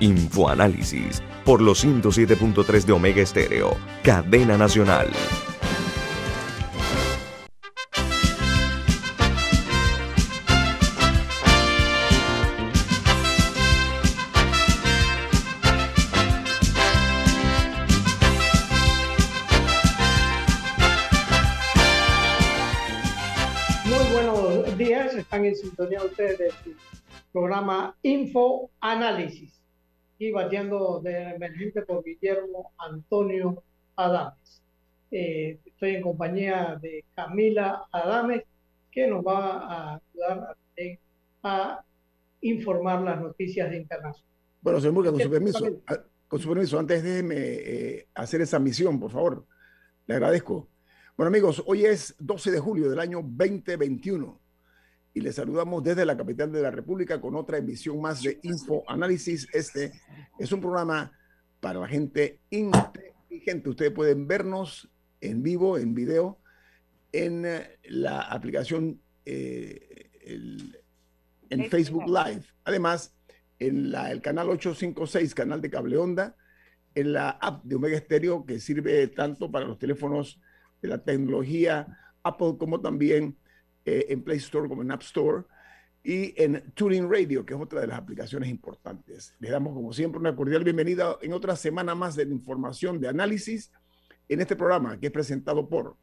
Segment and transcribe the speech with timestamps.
[0.00, 5.08] Infoanálisis por los 107.3 de Omega Estéreo, cadena nacional.
[23.84, 26.74] Muy buenos días, están en sintonía ustedes de su
[27.32, 29.53] programa Info Análisis
[30.32, 33.62] bateando de emergente por Guillermo Antonio
[33.96, 34.62] Adames.
[35.10, 38.42] Eh, estoy en compañía de Camila Adames,
[38.90, 40.56] que nos va a ayudar
[41.42, 41.84] a, a
[42.40, 44.30] informar las noticias de internacional.
[44.60, 48.58] Bueno, señor Murga, con su permiso, a- con su permiso, antes déjeme eh, hacer esa
[48.58, 49.46] misión, por favor.
[50.06, 50.68] Le agradezco.
[51.16, 54.40] Bueno, amigos, hoy es 12 de julio del año 2021
[55.14, 58.82] y les saludamos desde la capital de la República con otra emisión más de Info
[58.88, 59.46] Análisis.
[59.52, 59.92] Este
[60.38, 61.12] es un programa
[61.60, 63.68] para la gente inteligente.
[63.70, 64.90] Ustedes pueden vernos
[65.20, 66.40] en vivo, en video,
[67.12, 70.78] en eh, la aplicación eh, el-
[71.48, 72.42] en Facebook Live.
[72.64, 73.14] Además,
[73.60, 76.36] en la- el canal 856, canal de cable onda,
[76.96, 80.40] en la app de Omega Stereo, que sirve tanto para los teléfonos
[80.82, 81.86] de la tecnología
[82.24, 83.36] Apple como también
[83.84, 85.44] eh, en Play Store como en App Store
[86.02, 89.34] y en Tuning Radio, que es otra de las aplicaciones importantes.
[89.40, 93.72] Les damos como siempre una cordial bienvenida en otra semana más de información, de análisis
[94.28, 95.96] en este programa que es presentado por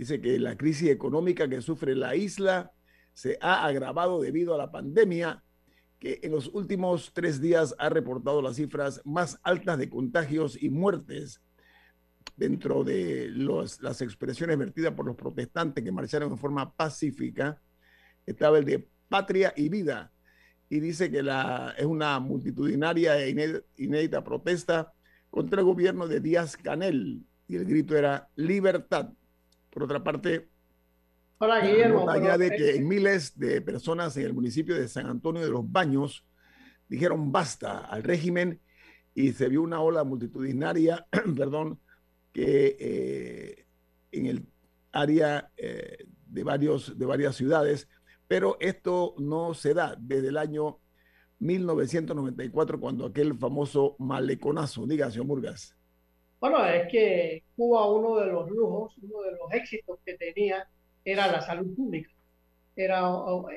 [0.00, 2.72] Dice que la crisis económica que sufre la isla
[3.12, 5.44] se ha agravado debido a la pandemia,
[5.98, 10.70] que en los últimos tres días ha reportado las cifras más altas de contagios y
[10.70, 11.42] muertes
[12.34, 17.60] dentro de las expresiones vertidas por los protestantes que marcharon en forma pacífica,
[18.24, 20.10] estaba el de patria y vida.
[20.70, 21.22] Y dice que
[21.76, 24.94] es una multitudinaria e inédita protesta
[25.28, 27.22] contra el gobierno de Díaz Canel.
[27.46, 29.12] Y el grito era libertad.
[29.70, 30.48] Por otra parte,
[31.38, 32.06] Hola, Guillermo.
[32.56, 36.26] que miles de personas en el municipio de San Antonio de los Baños
[36.86, 38.60] dijeron basta al régimen
[39.14, 41.80] y se vio una ola multitudinaria, perdón,
[42.32, 43.66] que eh,
[44.12, 44.46] en el
[44.92, 47.88] área eh, de, varios, de varias ciudades,
[48.28, 50.78] pero esto no se da desde el año
[51.38, 55.74] 1994, cuando aquel famoso maleconazo, diga, señor Murgas.
[56.40, 60.66] Bueno, es que Cuba uno de los lujos, uno de los éxitos que tenía
[61.04, 62.10] era la salud pública.
[62.74, 63.02] Era,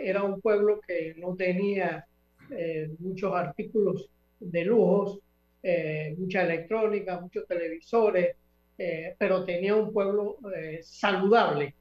[0.01, 2.05] era un pueblo que no tenía
[2.51, 5.19] eh, muchos artículos de lujos,
[5.61, 8.35] eh, mucha electrónica, muchos televisores,
[8.77, 10.37] eh, pero tenía un pueblo
[10.81, 11.73] saludable.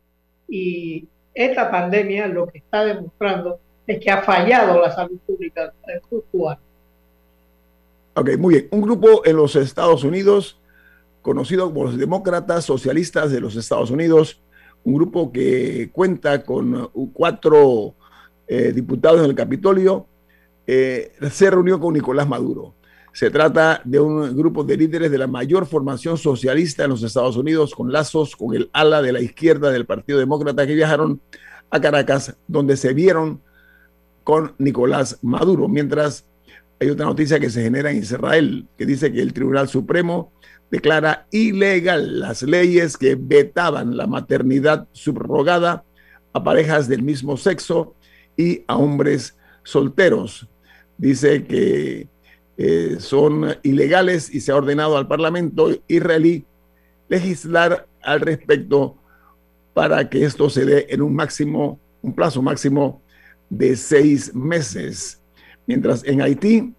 [0.49, 5.75] Y esta pandemia lo que está demostrando es que ha fallado la salud pública
[6.31, 6.61] cubana.
[8.15, 8.69] Ok, muy bien.
[8.71, 10.62] Un grupo en los Estados Unidos,
[11.23, 14.41] conocido como los demócratas socialistas de los Estados Unidos,
[14.85, 17.95] un grupo que cuenta con uh, cuatro
[18.49, 20.07] eh, diputados en el Capitolio,
[20.67, 22.75] eh, se reunió con Nicolás Maduro.
[23.13, 27.37] Se trata de un grupo de líderes de la mayor formación socialista en los Estados
[27.37, 31.21] Unidos, con lazos con el ala de la izquierda del Partido Demócrata, que viajaron
[31.71, 33.41] a Caracas, donde se vieron
[34.25, 35.69] con Nicolás Maduro.
[35.69, 36.25] Mientras
[36.81, 40.33] hay otra noticia que se genera en Israel, que dice que el Tribunal Supremo
[40.73, 45.85] declara ilegal las leyes que vetaban la maternidad subrogada
[46.33, 47.95] a parejas del mismo sexo
[48.39, 50.49] y a hombres solteros.
[50.97, 52.09] Dice que
[52.57, 56.47] eh, son ilegales y se ha ordenado al Parlamento israelí
[57.07, 58.97] legislar al respecto
[59.75, 63.03] para que esto se dé en un máximo, un plazo máximo
[63.51, 65.21] de seis meses.
[65.67, 66.73] Mientras en Haití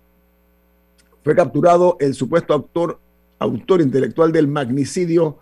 [1.24, 3.00] fue capturado el supuesto autor,
[3.44, 5.40] autor intelectual del magnicidio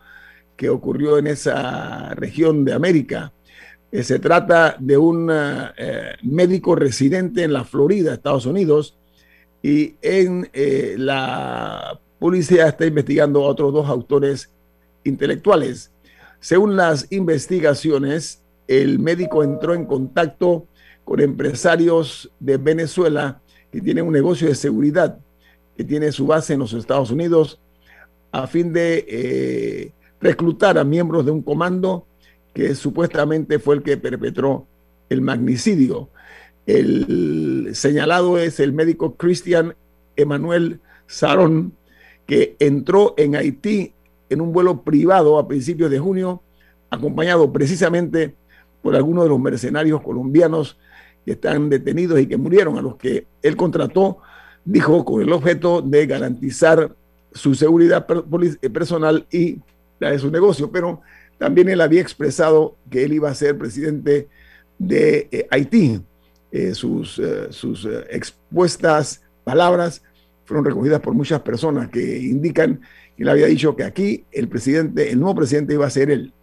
[0.55, 3.33] que ocurrió en esa región de América.
[3.91, 8.97] Eh, se trata de un eh, médico residente en la Florida, Estados Unidos,
[9.63, 14.49] y en eh, la policía está investigando a otros dos autores
[15.03, 15.91] intelectuales.
[16.39, 20.65] Según las investigaciones, el médico entró en contacto
[21.03, 25.19] con empresarios de Venezuela que tienen un negocio de seguridad
[25.75, 27.59] que tiene su base en los Estados Unidos
[28.31, 32.05] a fin de eh, reclutar a miembros de un comando
[32.53, 34.67] que supuestamente fue el que perpetró
[35.09, 36.09] el magnicidio.
[36.65, 39.75] El señalado es el médico Cristian
[40.15, 41.73] Emanuel Sarón,
[42.25, 43.93] que entró en Haití
[44.29, 46.41] en un vuelo privado a principios de junio,
[46.89, 48.35] acompañado precisamente
[48.81, 50.77] por algunos de los mercenarios colombianos
[51.25, 54.19] que están detenidos y que murieron, a los que él contrató,
[54.63, 56.95] dijo, con el objeto de garantizar
[57.33, 58.05] su seguridad
[58.61, 59.59] eh, personal y
[59.99, 60.71] la de su negocio.
[60.71, 61.01] Pero
[61.37, 64.27] también él había expresado que él iba a ser presidente
[64.77, 66.01] de eh, Haití.
[66.51, 70.03] Eh, sus, eh, sus eh, expuestas palabras
[70.43, 72.81] fueron recogidas por muchas personas que indican
[73.15, 76.33] que él había dicho que aquí el presidente, el nuevo presidente iba a ser él,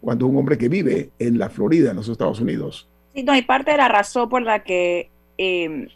[0.00, 2.88] cuando un hombre que vive en la Florida, en los Estados Unidos.
[3.14, 5.88] Sí, no, y parte de la razón por la que em,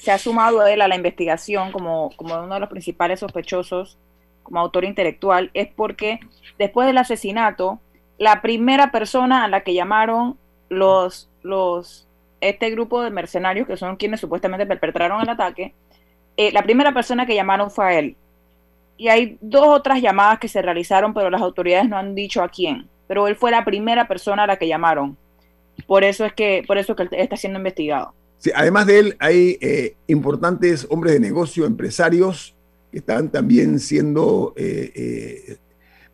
[0.00, 3.98] se ha sumado él a la investigación como, como uno de los principales sospechosos,
[4.42, 6.20] como autor intelectual, es porque
[6.58, 7.80] después del asesinato,
[8.18, 10.38] la primera persona a la que llamaron
[10.68, 12.08] los, los
[12.40, 15.74] este grupo de mercenarios, que son quienes supuestamente perpetraron el ataque,
[16.36, 18.16] eh, la primera persona que llamaron fue a él.
[18.96, 22.48] Y hay dos otras llamadas que se realizaron, pero las autoridades no han dicho a
[22.48, 22.88] quién.
[23.06, 25.16] Pero él fue la primera persona a la que llamaron.
[25.86, 28.14] Por eso es que, por eso que él está siendo investigado.
[28.54, 32.54] Además de él, hay eh, importantes hombres de negocio, empresarios,
[32.90, 35.58] que están también siendo eh,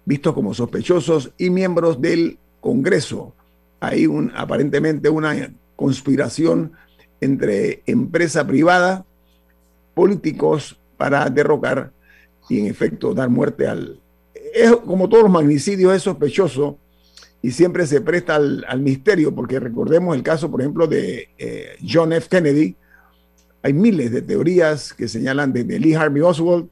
[0.05, 3.33] vistos como sospechosos y miembros del Congreso.
[3.81, 6.73] Hay un, aparentemente una conspiración
[7.21, 9.05] entre empresa privada,
[9.95, 11.93] políticos para derrocar
[12.49, 14.01] y en efecto dar muerte al...
[14.55, 16.79] Es, como todos los magnicidios es sospechoso
[17.43, 22.13] y siempre se presta al, misterio, porque recordemos el caso, por ejemplo, de eh, John
[22.13, 22.29] F.
[22.29, 22.77] Kennedy.
[23.63, 26.69] Hay miles de teorías que señalan desde Lee Harvey Oswald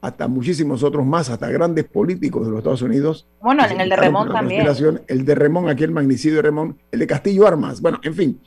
[0.00, 3.26] hasta muchísimos otros más, hasta grandes políticos de los Estados Unidos.
[3.40, 4.66] Bueno, en el de Remón también.
[5.06, 7.80] El de Remón, aquí el magnicidio de Remón, el de Castillo Armas.
[7.80, 8.40] Bueno, en fin,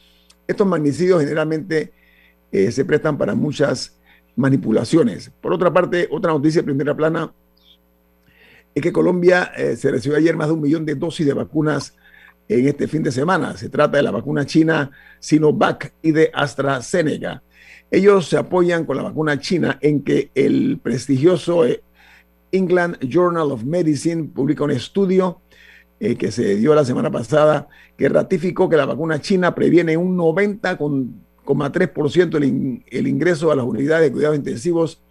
[0.47, 1.93] estos magnicidios generalmente
[2.51, 3.99] eh, se prestan para muchas
[4.35, 5.31] manipulaciones.
[5.41, 7.31] Por otra parte, otra noticia de primera plana
[8.75, 11.95] es que Colombia eh, se recibió ayer más de un millón de dosis de vacunas
[12.47, 13.55] en este fin de semana.
[13.57, 17.43] Se trata de la vacuna china Sinovac y de AstraZeneca.
[17.91, 21.83] Ellos se apoyan con la vacuna china en que el prestigioso eh,
[22.51, 25.41] England Journal of Medicine publica un estudio
[25.99, 27.67] eh, que se dio la semana pasada
[27.97, 34.05] que ratificó que la vacuna china previene un 90,3% el, el ingreso a las unidades
[34.05, 35.03] de cuidados intensivos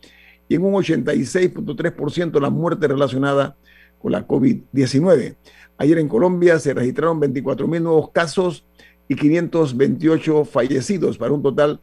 [0.52, 3.56] y en un 86.3% la muerte relacionada
[3.98, 5.36] con la COVID-19.
[5.78, 8.66] Ayer en Colombia se registraron 24 mil nuevos casos
[9.08, 11.80] y 528 fallecidos para un total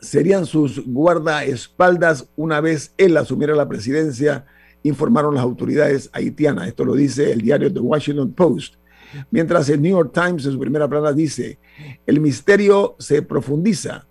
[0.00, 4.46] serían sus guardaespaldas una vez él asumiera la presidencia,
[4.82, 6.68] informaron las autoridades haitianas.
[6.68, 8.74] Esto lo dice el diario The Washington Post.
[9.30, 11.58] Mientras el New York Times en su primera plana dice,
[12.06, 14.06] el misterio se profundiza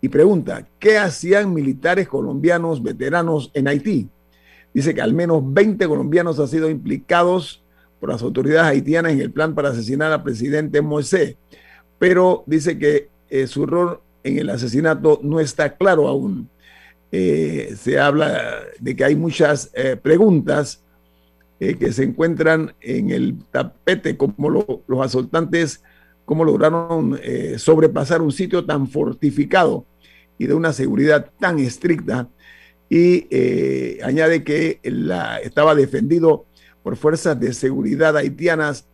[0.00, 4.08] y pregunta, ¿qué hacían militares colombianos veteranos en Haití?
[4.74, 7.62] Dice que al menos 20 colombianos han sido implicados
[8.00, 11.36] por las autoridades haitianas en el plan para asesinar al presidente Moisés,
[11.98, 16.48] pero dice que eh, su rol en el asesinato no está claro aún.
[17.10, 20.82] Eh, se habla de que hay muchas eh, preguntas
[21.60, 25.82] eh, que se encuentran en el tapete, como los asaltantes,
[26.24, 27.18] cómo lograron
[27.58, 29.84] sobrepasar un sitio tan fortificado
[30.38, 32.28] y de una seguridad tan estricta.
[32.88, 33.26] Y
[34.02, 34.80] añade que
[35.42, 36.46] estaba defendido
[36.82, 38.86] por fuerzas de seguridad haitianas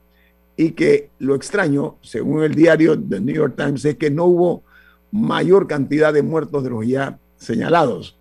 [0.56, 4.64] y que lo extraño, según el diario The New York Times, es que no hubo
[5.10, 8.18] mayor cantidad de muertos de los ya señalados.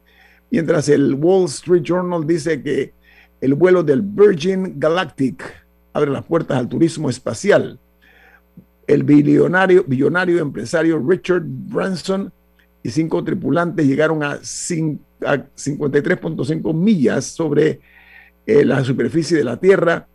[0.50, 2.94] Mientras el Wall Street Journal dice que
[3.41, 5.44] el vuelo del Virgin Galactic
[5.94, 7.79] abre las puertas al turismo espacial.
[8.86, 9.86] El billonario,
[10.39, 12.32] empresario Richard Branson
[12.82, 17.82] y cinco tripulantes llegaron a, 53.5 millas sobre
[18.46, 20.08] eh, la superficie de la Tierra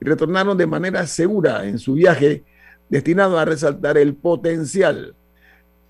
[0.00, 2.42] y retornaron de manera segura en su viaje
[2.88, 5.14] destinado a resaltar el potencial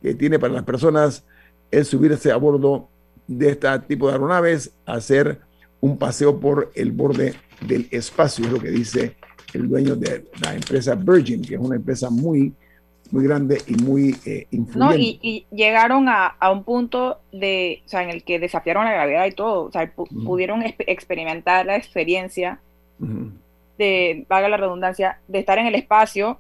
[0.02, 1.25] que tiene para las personas
[1.71, 2.88] el subirse a bordo
[3.26, 5.40] de este tipo de aeronaves, hacer
[5.80, 9.16] un paseo por el borde del espacio, es lo que dice
[9.54, 12.52] el dueño de la empresa Virgin, que es una empresa muy,
[13.11, 14.78] muy grande y muy eh, influyente.
[14.78, 19.26] No, y, llegaron a, un punto de, o sea, en el que desafiaron la gravedad
[19.26, 22.61] y todo, o sea, pudieron experimentar la experiencia
[23.78, 26.38] de, vaga la redundancia, de estar en el espacio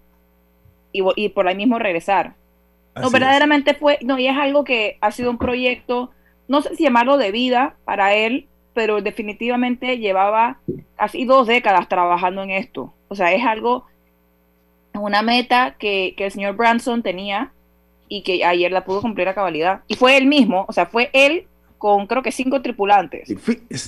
[0.92, 2.34] y, y por ahí mismo regresar.
[2.94, 6.10] No, verdaderamente fue, no, y es algo que ha sido un proyecto,
[6.48, 10.58] no sé si llamarlo de vida para él, pero definitivamente llevaba
[10.96, 12.92] casi dos décadas trabajando en esto.
[13.08, 13.86] O sea, es algo,
[14.94, 17.52] una meta que, que el señor Branson tenía
[18.08, 19.80] y que ayer la pudo cumplir a cabalidad.
[19.86, 21.46] Y fue él mismo, o sea, fue él
[21.78, 23.28] con creo que cinco tripulantes.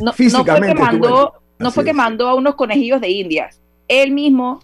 [0.01, 3.61] No, no fue que mandó, no fue que mandó a unos conejillos de indias.
[3.87, 4.61] Él mismo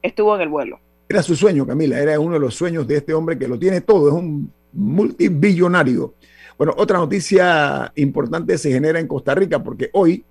[0.00, 0.80] estuvo en el vuelo.
[1.12, 3.82] Era su sueño, Camila, era uno de los sueños de este hombre que lo tiene
[3.82, 6.14] todo, es un multibillonario.
[6.56, 10.24] Bueno, otra noticia importante se genera en Costa Rica porque hoy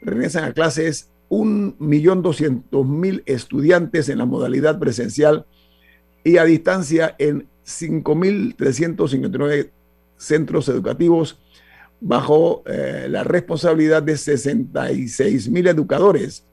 [0.00, 5.44] regresan a clases 1.200.000 estudiantes en la modalidad presencial
[6.24, 9.68] y a distancia en 5.359
[10.16, 11.38] centros educativos
[12.00, 16.46] bajo eh, la responsabilidad de 66.000 educadores.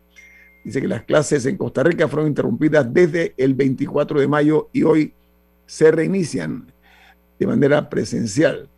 [0.64, 4.84] Dice que las clases en Costa Rica fueron interrumpidas desde el 24 de mayo y
[4.84, 5.14] hoy
[5.66, 6.72] se reinician
[7.40, 8.70] de manera presencial.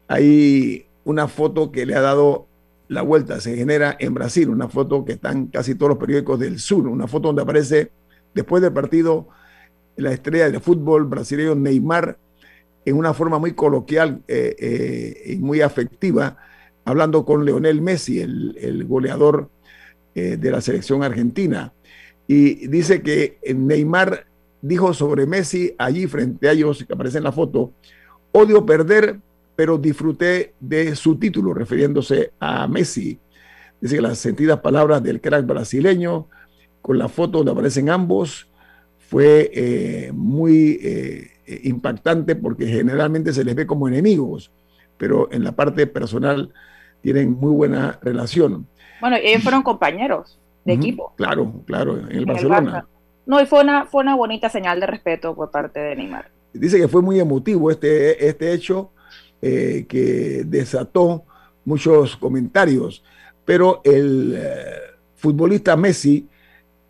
[0.09, 2.47] hay una foto que le ha dado
[2.89, 6.41] la vuelta, se genera en Brasil, una foto que está en casi todos los periódicos
[6.41, 7.93] del sur, una foto donde aparece
[8.35, 9.29] después del partido
[9.97, 12.19] la estrella del fútbol brasileño Neymar
[12.85, 16.37] en una forma muy coloquial eh, eh, y muy afectiva,
[16.85, 19.51] hablando con Leonel Messi, el, goleador
[20.15, 21.73] eh, de la selección argentina.
[22.27, 24.27] Y dice que Neymar
[24.63, 27.73] dijo sobre Messi allí frente a ellos, que aparece en la foto,
[28.33, 29.19] odio perder,
[29.57, 33.19] pero disfruté de su título, refiriéndose a Messi.
[33.81, 36.29] Dice que las sentidas palabras del crack brasileño,
[36.83, 38.49] con la foto donde aparecen ambos,
[38.99, 44.53] fue eh, muy eh, impactante porque generalmente se les ve como enemigos,
[44.97, 46.53] pero en la parte personal
[47.01, 48.67] tienen muy buena relación.
[49.01, 51.13] Bueno, ellos fueron compañeros de equipo.
[51.17, 52.87] Claro, claro, en el Barcelona.
[53.27, 56.31] no, y fue una, fue una bonita señal de respeto por parte de Neymar.
[56.53, 58.91] Dice que fue muy emotivo este, este hecho
[59.41, 61.25] eh, que desató
[61.65, 63.03] muchos comentarios,
[63.45, 64.65] pero el eh,
[65.17, 66.29] futbolista Messi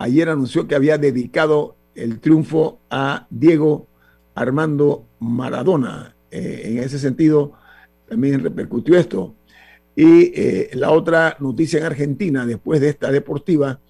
[0.01, 3.87] ayer anunció que había dedicado el triunfo a Diego
[4.35, 6.17] Armando Maradona.
[6.31, 7.53] Eh, en ese sentido,
[8.09, 9.35] también repercutió esto.
[9.95, 13.81] Y eh, la otra noticia en Argentina, después de esta deportiva,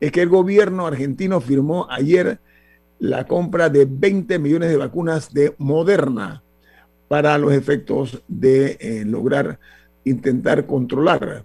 [0.00, 2.40] es que el gobierno argentino firmó ayer
[2.98, 6.42] la compra de 20 millones de vacunas de Moderna
[7.06, 9.60] para los efectos de eh, lograr
[10.04, 11.44] intentar controlar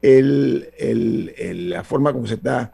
[0.00, 2.72] la forma como se está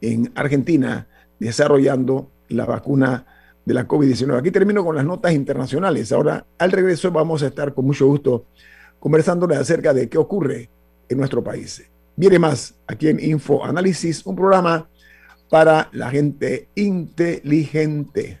[0.00, 3.26] en Argentina desarrollando la vacuna
[3.64, 4.38] de la COVID-19.
[4.38, 6.10] Aquí termino con las notas internacionales.
[6.12, 8.46] Ahora, al regreso, vamos a estar con mucho gusto
[8.98, 10.70] conversándole acerca de qué ocurre
[11.08, 11.84] en nuestro país.
[12.16, 14.88] Viene más aquí en Info Análisis, un programa
[15.48, 18.40] para la gente inteligente.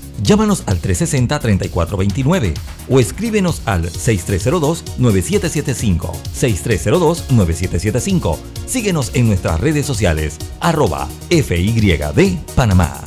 [0.23, 2.53] Llámanos al 360-3429
[2.89, 6.11] o escríbenos al 6302-9775.
[6.39, 8.37] 6302-9775.
[8.65, 12.99] Síguenos en nuestras redes sociales, arroba FYD Panamá.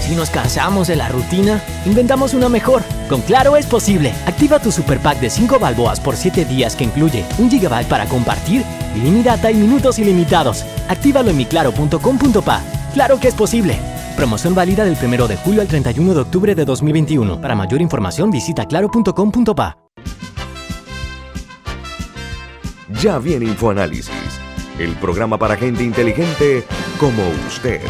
[0.00, 2.82] Si nos cansamos de la rutina, inventamos una mejor.
[3.10, 4.14] Con Claro es posible.
[4.26, 8.06] Activa tu super pack de 5 balboas por 7 días que incluye un gigabyte para
[8.06, 8.64] compartir,
[8.96, 10.64] ilimitada y minutos ilimitados.
[10.88, 12.62] Actívalo en miclaro.com.pa.
[12.94, 13.78] Claro que es posible.
[14.18, 17.40] Promoción válida del 1 de julio al 31 de octubre de 2021.
[17.40, 19.78] Para mayor información visita claro.com.pa.
[23.00, 24.40] Ya viene InfoAnálisis,
[24.80, 26.64] el programa para gente inteligente
[26.98, 27.80] como usted.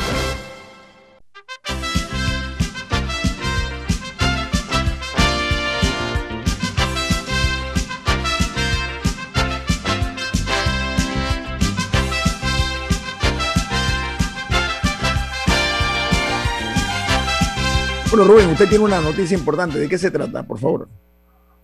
[18.25, 19.79] Rubén, usted tiene una noticia importante.
[19.79, 20.89] ¿De qué se trata, por favor?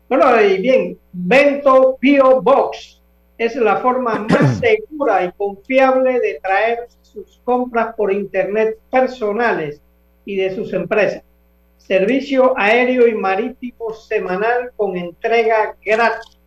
[0.08, 3.00] Bueno, y bien, Bento Pio Box
[3.38, 9.80] es la forma más segura y confiable de traer sus compras por internet personales
[10.24, 11.22] y de sus empresas.
[11.78, 16.38] Servicio aéreo y marítimo semanal con entrega gratis.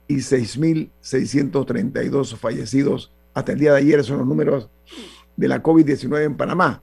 [0.08, 3.12] y 6.632 fallecidos.
[3.32, 4.68] Hasta el día de ayer son los números
[5.37, 6.82] de la COVID-19 en Panamá.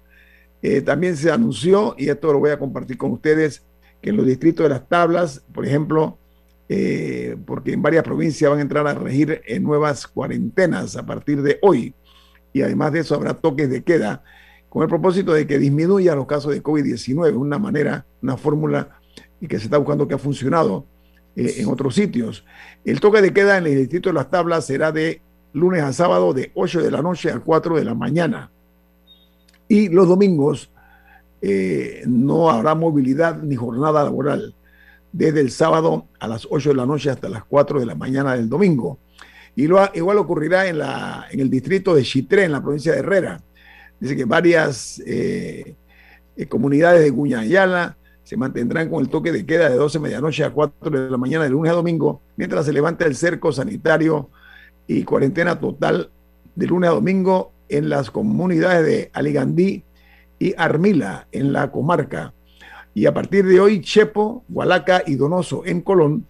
[0.61, 3.63] Eh, también se anunció, y esto lo voy a compartir con ustedes,
[4.01, 6.17] que en los distritos de las tablas, por ejemplo,
[6.69, 11.41] eh, porque en varias provincias van a entrar a regir en nuevas cuarentenas a partir
[11.41, 11.93] de hoy.
[12.53, 14.23] Y además de eso habrá toques de queda
[14.69, 19.01] con el propósito de que disminuya los casos de COVID-19, una manera, una fórmula
[19.41, 20.85] y que se está buscando que ha funcionado
[21.35, 22.45] eh, en otros sitios.
[22.85, 25.21] El toque de queda en el distrito de las tablas será de
[25.51, 28.49] lunes a sábado de 8 de la noche a 4 de la mañana.
[29.71, 30.69] Y los domingos
[31.41, 34.53] eh, no habrá movilidad ni jornada laboral,
[35.13, 38.35] desde el sábado a las 8 de la noche hasta las 4 de la mañana
[38.35, 38.99] del domingo.
[39.55, 42.99] Y lo, igual ocurrirá en, la, en el distrito de Chitré, en la provincia de
[42.99, 43.41] Herrera.
[43.97, 45.77] Dice que varias eh,
[46.35, 50.43] eh, comunidades de Guñayala se mantendrán con el toque de queda de 12 de medianoche
[50.43, 54.31] a 4 de la mañana de lunes a domingo, mientras se levanta el cerco sanitario
[54.85, 56.11] y cuarentena total
[56.55, 59.83] de lunes a domingo en las comunidades de Aligandí
[60.37, 62.33] y Armila, en la comarca.
[62.93, 66.25] Y a partir de hoy, Chepo, Hualaca y Donoso, en Colón,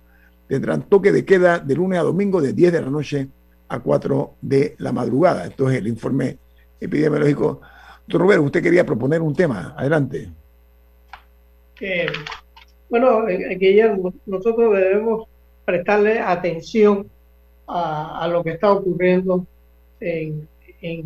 [0.47, 3.27] tendrán toque de queda de lunes a domingo de 10 de la noche
[3.67, 5.45] a 4 de la madrugada.
[5.45, 6.37] Esto es el informe
[6.79, 7.61] epidemiológico.
[8.01, 9.73] Doctor Roberto, usted quería proponer un tema.
[9.77, 10.29] Adelante.
[12.89, 15.27] bueno, eh, Guillermo, nosotros debemos
[15.65, 17.07] prestarle atención
[17.67, 19.45] a, lo que está ocurriendo
[20.01, 20.47] en,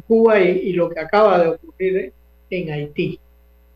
[0.01, 2.13] Cuba y, lo que acaba de ocurrir
[2.49, 3.19] en Haití.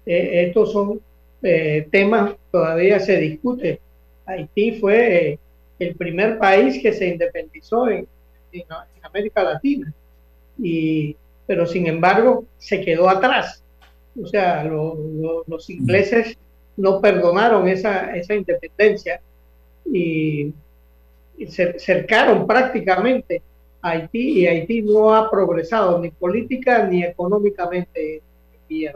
[0.06, 1.02] Eh, estos son
[1.42, 3.80] eh, temas, todavía se discute.
[4.26, 5.40] Haití fue
[5.80, 8.08] el primer país que se independizó en,
[8.52, 8.64] en,
[9.02, 9.94] América Latina.
[10.58, 11.16] Y,
[11.48, 13.64] pero sin embargo, se quedó atrás.
[14.22, 16.38] O sea, los ingleses
[16.80, 19.22] no perdonaron esa, esa independencia
[19.86, 20.54] y,
[21.48, 23.42] se cercaron prácticamente
[23.82, 28.22] Haití y Haití no ha progresado ni política ni económicamente.
[28.68, 28.88] Y,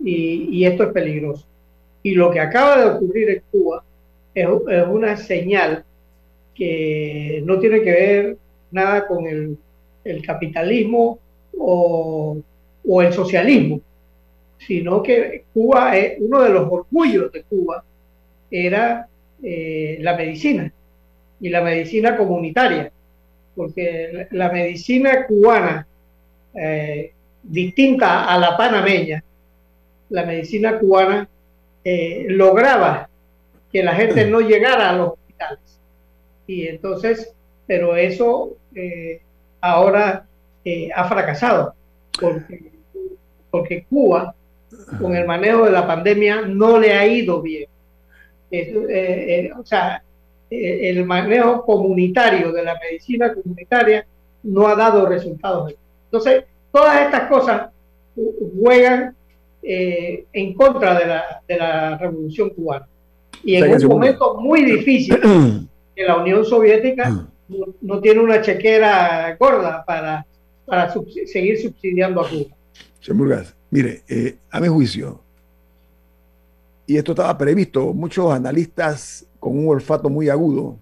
[0.00, 1.46] y esto es peligroso.
[2.02, 3.82] Y lo que acaba de ocurrir en Cuba
[4.34, 4.48] es,
[4.88, 5.84] una señal
[6.54, 8.36] que no tiene que ver
[8.70, 9.58] nada con el,
[10.24, 11.18] capitalismo
[11.58, 12.38] o,
[13.02, 13.80] el socialismo,
[14.56, 17.84] sino que Cuba, es, uno de los orgullos de Cuba
[18.50, 19.06] era
[19.42, 20.72] eh, la medicina
[21.40, 22.90] y la medicina comunitaria,
[23.58, 25.84] porque la medicina cubana,
[26.54, 29.24] eh, distinta a la panameña,
[30.10, 31.28] la medicina cubana
[31.82, 33.08] eh, lograba
[33.72, 35.80] que la gente no llegara a los hospitales.
[36.46, 37.34] Y entonces
[37.66, 39.20] pero eso eh,
[39.60, 40.24] ahora
[40.94, 41.74] ha fracasado,
[42.18, 42.70] porque,
[43.50, 44.34] porque Cuba,
[45.00, 47.68] con el manejo de la pandemia, no le ha ido bien.
[49.58, 50.02] O sea,
[50.50, 54.06] el manejo comunitario de la medicina comunitaria
[54.42, 55.74] no ha dado resultados.
[56.04, 57.70] Entonces, todas estas cosas
[58.60, 59.14] juegan
[59.62, 62.88] en contra de la, de la revolución cubana.
[63.44, 65.18] Y en un momento muy difícil
[65.94, 67.28] que la Unión Soviética
[67.80, 70.24] no, tiene una chequera gorda para,
[70.64, 70.92] para
[71.26, 72.56] seguir subsidiando a Cuba.
[73.00, 75.20] Señor mire, eh, a mi juicio,
[76.86, 80.76] y esto estaba previsto, muchos analistas con un olfato muy agudo,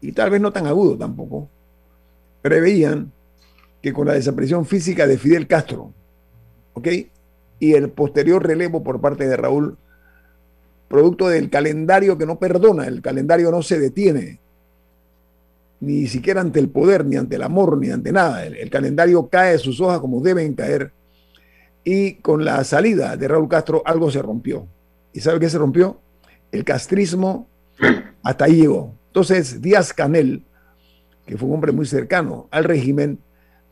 [0.00, 1.48] y tal vez no tan agudo tampoco,
[2.42, 3.12] preveían
[3.80, 5.92] que con la desaparición física de Fidel Castro,
[6.74, 6.88] ¿ok?
[7.60, 9.76] Y el posterior relevo por parte de Raúl,
[10.88, 14.40] producto del calendario que no perdona, el calendario no se detiene,
[15.84, 18.44] ni siquiera ante el poder, ni ante el amor, ni ante nada.
[18.46, 20.92] El, calendario cae de sus hojas como deben caer.
[21.84, 24.66] Y con la salida de Raúl Castro algo se rompió.
[25.12, 26.00] ¿Y sabe qué se rompió?
[26.50, 27.46] El castrismo
[28.22, 28.94] hasta ahí llegó.
[29.08, 30.44] Entonces Díaz Canel,
[31.26, 33.18] que fue un hombre muy cercano al régimen,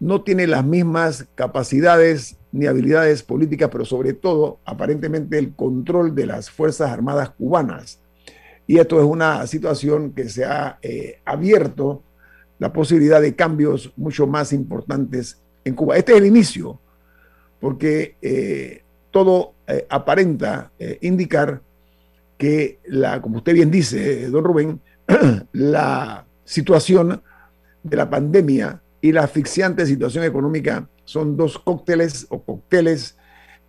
[0.01, 6.27] no tiene las mismas capacidades ni habilidades políticas, pero sobre todo aparentemente el control de
[6.27, 8.01] las Fuerzas Armadas cubanas.
[8.67, 12.03] Y esto es una situación que se ha eh, abierto
[12.59, 15.97] la posibilidad de cambios mucho más importantes en Cuba.
[15.97, 16.79] Este es el inicio,
[17.61, 21.61] porque eh, todo eh, aparenta indicar
[22.43, 24.81] que, la, como usted bien dice, don Rubén,
[25.53, 27.23] la situación
[27.83, 33.17] de la pandemia y la asfixiante situación económica son dos cócteles o cócteles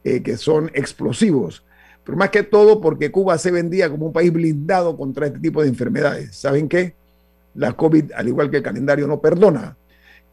[0.04, 1.64] que son explosivos
[2.04, 5.62] pero más que todo porque Cuba se vendía como un país blindado contra este tipo
[5.62, 6.36] de enfermedades.
[6.36, 6.96] ¿Saben qué?
[7.56, 9.78] La COVID, al igual que el calendario, no perdona.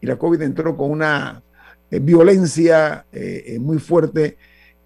[0.01, 1.41] Y la COVID entró con una
[1.89, 4.37] eh, violencia eh, eh, muy fuerte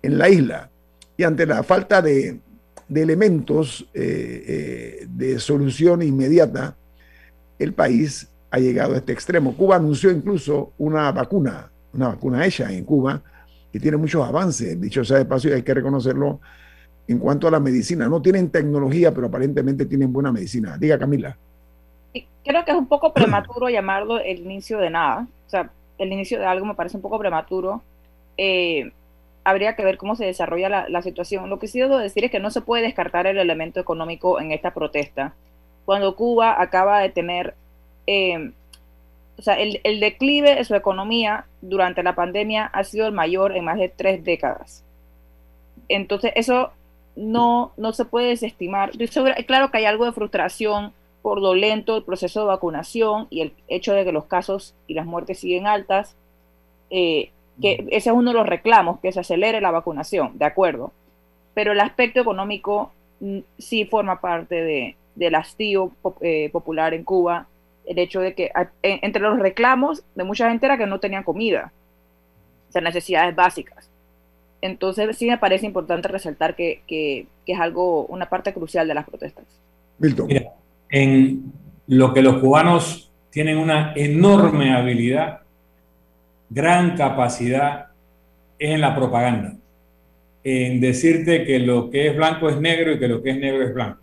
[0.01, 0.69] en la isla.
[1.17, 2.39] Y ante la falta de,
[2.87, 6.75] de elementos de solución inmediata,
[7.57, 9.55] el país ha llegado a este extremo.
[9.55, 13.21] Cuba anunció incluso una vacuna, una vacuna hecha en Cuba,
[13.71, 16.39] que tiene muchos avances, dicho sea de paso, y hay que reconocerlo,
[17.07, 18.07] en cuanto a la medicina.
[18.07, 20.77] No tienen tecnología, pero aparentemente tienen buena medicina.
[20.77, 21.37] Diga, Camila.
[22.43, 25.27] Creo que es un poco prematuro llamarlo el inicio de nada.
[25.45, 27.81] O sea, el inicio de algo me parece un poco prematuro.
[28.37, 28.91] Eh,
[29.45, 31.49] habría que ver cómo se desarrolla la, situación.
[31.49, 34.51] Lo que sí debo decir es que no se puede descartar el elemento económico en
[34.51, 35.33] esta protesta.
[35.85, 37.53] Cuando Cuba acaba de tener,
[38.07, 38.51] eh,
[39.37, 43.55] o sea, el, el declive de su economía durante la pandemia ha sido el mayor
[43.55, 44.83] en más de tres décadas.
[45.87, 46.71] Entonces, eso
[47.15, 48.91] no, no se puede desestimar.
[49.45, 53.53] claro que hay algo de frustración por lo lento el proceso de vacunación y el
[53.67, 56.15] hecho de que los casos y las muertes siguen altas,
[56.91, 60.91] eh, que ese es uno de los reclamos, que se acelere la vacunación, de acuerdo.
[61.53, 62.91] pero el aspecto económico
[63.21, 65.91] mm, sí forma parte de, del hastío
[66.21, 67.47] eh, popular en Cuba,
[67.85, 71.71] el hecho de que entre los reclamos de mucha gente era que no tenían comida,
[72.69, 73.89] o sea, necesidades básicas.
[74.61, 79.05] Entonces sí me parece importante resaltar que, que, es algo, una parte crucial de las
[79.05, 79.45] protestas.
[79.99, 80.27] Milton.
[80.89, 81.53] en
[81.87, 85.41] lo que los cubanos tienen una enorme habilidad,
[86.55, 87.87] gran capacidad,
[88.57, 89.57] es en la propaganda,
[90.41, 93.61] en decirte que lo que es blanco es negro y que lo que es negro
[93.61, 93.99] es blanco.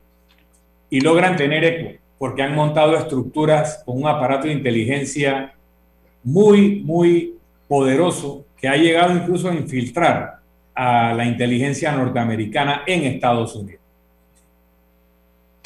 [0.90, 5.54] Y logran tener eco, porque han montado estructuras con un aparato de inteligencia
[6.22, 10.40] muy, muy poderoso que ha llegado incluso a infiltrar
[10.74, 13.80] a la inteligencia norteamericana en Estados Unidos.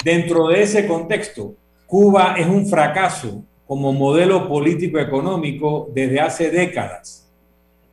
[0.01, 1.53] Dentro de ese contexto,
[1.85, 7.29] Cuba es un fracaso como modelo político económico desde hace décadas.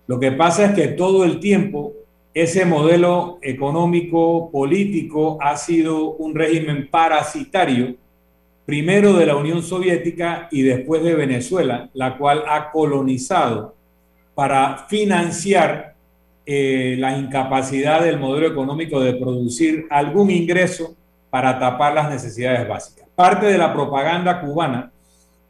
[0.06, 1.92] Lo que pasa es que todo el tiempo
[2.34, 7.94] ese modelo económico político ha sido un régimen parasitario,
[8.66, 13.74] primero de la Unión Soviética y después de Venezuela, la cual ha colonizado
[14.34, 15.94] para financiar
[16.44, 20.94] eh, la incapacidad del modelo económico de producir algún ingreso
[21.30, 23.08] para tapar las necesidades básicas.
[23.14, 24.90] Parte de la propaganda cubana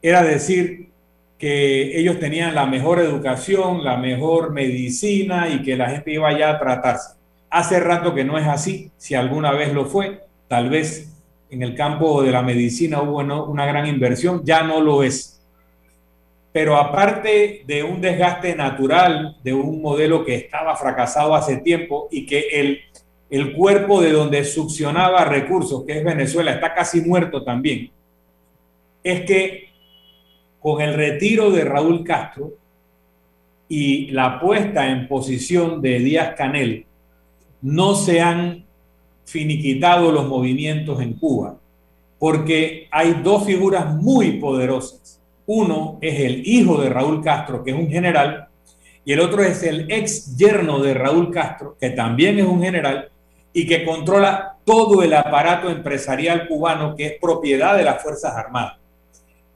[0.04, 0.90] era decir
[1.38, 6.50] que ellos tenían la mejor educación, la mejor medicina y que la gente iba allá
[6.50, 7.14] a tratarse.
[7.48, 11.10] Hace rato que no es así, si alguna vez lo fue, tal vez
[11.48, 15.42] en el campo de la medicina hubo una gran inversión, ya no lo es.
[16.52, 22.26] Pero aparte de un desgaste natural de un modelo que estaba fracasado hace tiempo y
[22.26, 22.80] que el,
[23.30, 27.90] el cuerpo de donde succionaba recursos, que es Venezuela, está casi muerto también,
[29.02, 29.73] es que
[30.64, 32.54] con el retiro de Raúl Castro
[33.68, 36.86] y la puesta en posición de Díaz Canel,
[37.60, 38.64] no se han
[39.26, 41.58] finiquitado los movimientos en Cuba,
[42.18, 47.76] porque hay dos figuras muy poderosas uno es el hijo de Raúl Castro, que es
[47.76, 48.48] un general,
[49.04, 53.10] y el otro es el ex yerno de Raúl Castro, que también es un general
[53.52, 58.78] y que controla todo el aparato empresarial cubano que es propiedad de las Fuerzas Armadas.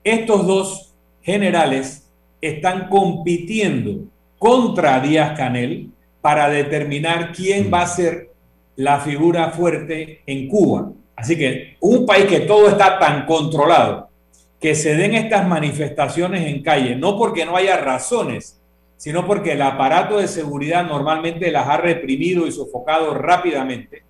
[0.04, 0.87] Estos dos
[1.28, 2.08] generales
[2.40, 4.06] están compitiendo
[4.38, 5.90] contra Díaz Canel
[6.22, 8.30] para determinar quién va a ser
[8.76, 10.90] la figura fuerte en Cuba.
[11.14, 14.08] Así que un país que todo está tan controlado,
[14.58, 18.58] que se den estas manifestaciones en calle, no porque no haya razones,
[18.96, 24.02] sino porque el aparato de seguridad normalmente las ha reprimido y sofocado rápidamente,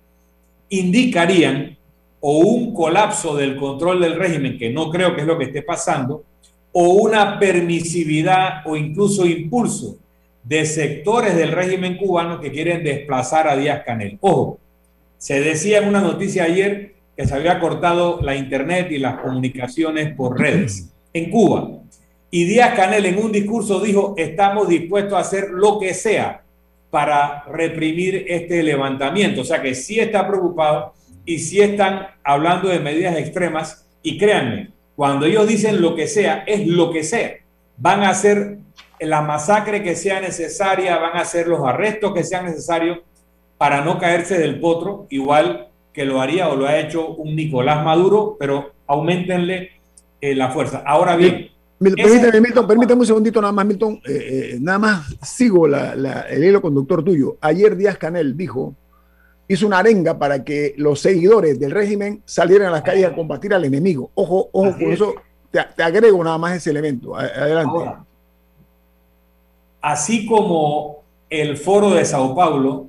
[0.69, 1.77] indicarían
[2.21, 5.63] o un colapso del control del régimen, que no creo que es lo que esté
[5.63, 6.23] pasando,
[6.71, 9.97] o una permisividad o incluso impulso
[10.43, 14.17] de sectores del régimen cubano que quieren desplazar a Díaz Canel.
[14.21, 14.59] Ojo,
[15.17, 20.13] se decía en una noticia ayer que se había cortado la internet y las comunicaciones
[20.15, 21.69] por redes en Cuba.
[22.31, 26.43] Y Díaz Canel en un discurso dijo, estamos dispuestos a hacer lo que sea
[26.89, 29.41] para reprimir este levantamiento.
[29.41, 30.93] O sea que sí está preocupado
[31.25, 33.85] y sí están hablando de medidas extremas.
[34.01, 37.35] Y créanme, cuando ellos dicen lo que sea, es lo que sea.
[37.77, 38.57] Van a hacer
[38.99, 42.97] la masacre que sea necesaria, van a hacer los arrestos que sean necesarios
[43.57, 47.81] para no caerse del potro, igual que lo haría o lo ha hecho un Nicolás
[47.81, 49.69] Maduro, pero aumentenle
[50.19, 50.83] eh, la fuerza.
[50.85, 51.47] Ahora bien.
[51.79, 54.01] Permítame, Milton, permítame un segundito nada más, Milton.
[54.05, 54.09] Eh,
[54.55, 57.37] eh, nada más sigo el hilo conductor tuyo.
[57.39, 58.75] Ayer Díaz Canel dijo,
[59.49, 63.53] hizo una arenga para que los seguidores del régimen salieran a las calles a combatir
[63.53, 64.11] al enemigo.
[64.13, 65.15] Ojo, ojo, con eso
[65.51, 67.15] te, agrego nada más ese elemento.
[67.15, 67.91] Adelante.
[69.81, 72.87] así como el foro de Sao Paulo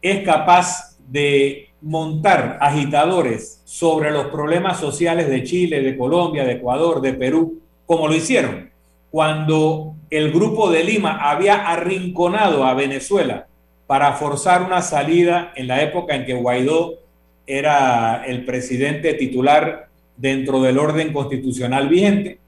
[0.00, 7.02] es capaz de montar agitadores sobre los problemas sociales de Chile, de Colombia, de Ecuador,
[7.02, 8.70] de Perú, como lo hicieron
[9.14, 13.46] cuando el grupo de Lima había arrinconado a Venezuela
[13.86, 16.98] para forzar una salida en la época en que Guaidó
[17.46, 22.38] era el presidente titular dentro del orden constitucional vigente.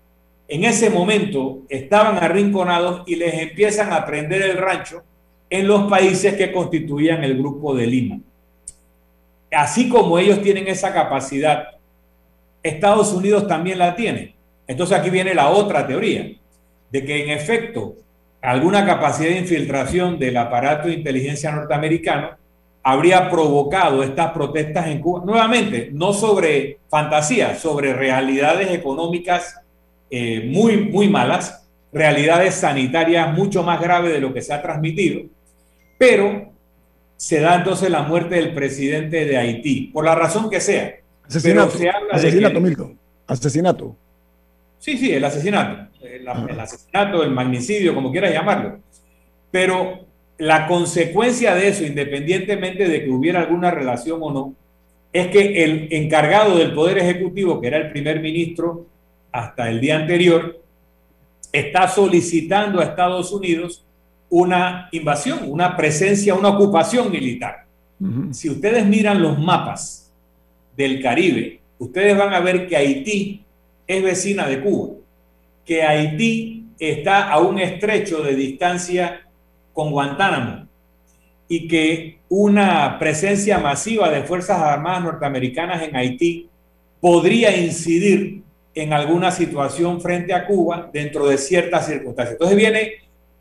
[0.49, 5.03] En ese momento estaban arrinconados y les empiezan a prender el rancho
[5.51, 8.21] en los países que constituían el grupo de Lima
[9.57, 11.69] así como ellos tienen esa capacidad,
[12.63, 14.35] Estados Unidos también la tiene.
[14.67, 16.33] Entonces aquí viene la otra teoría,
[16.91, 17.97] de que en efecto
[18.47, 22.31] alguna capacidad de infiltración del aparato de inteligencia norteamericano
[22.85, 25.25] habría provocado estas protestas en Cuba.
[25.25, 29.57] Nuevamente, no sobre fantasías, sobre realidades económicas
[30.09, 35.23] eh, muy, muy malas, realidades sanitarias mucho más graves de lo que se ha transmitido,
[35.99, 36.53] pero
[37.17, 40.95] se da entonces la muerte del presidente de Haití, por la razón que sea.
[41.25, 41.77] Asesinato,
[42.13, 42.97] asesinato, Milton.
[43.27, 43.97] Asesinato.
[44.79, 45.89] Sí, sí, el asesinato.
[46.03, 48.79] El, el, asesinato, el magnicidio, como quieras llamarlo.
[49.51, 50.07] Pero
[50.39, 54.55] la consecuencia de eso, independientemente de que hubiera alguna relación o no,
[55.13, 58.87] es que el encargado del Poder Ejecutivo, que era el primer ministro
[59.33, 60.61] hasta el día anterior,
[61.53, 63.85] está solicitando a Estados Unidos
[64.29, 67.65] una invasión, una presencia, una ocupación militar.
[68.33, 70.13] Si ustedes miran los mapas
[70.77, 73.46] del Caribe, ustedes van a ver que Haití
[73.87, 74.95] es vecina de Cuba,
[75.65, 79.27] que Haití está a un estrecho de distancia
[79.73, 80.67] con Guantánamo
[81.49, 86.49] y que una presencia masiva de Fuerzas Armadas norteamericanas en Haití
[87.01, 88.43] podría incidir
[88.75, 92.33] en alguna situación frente a Cuba dentro de ciertas circunstancias.
[92.33, 92.93] Entonces viene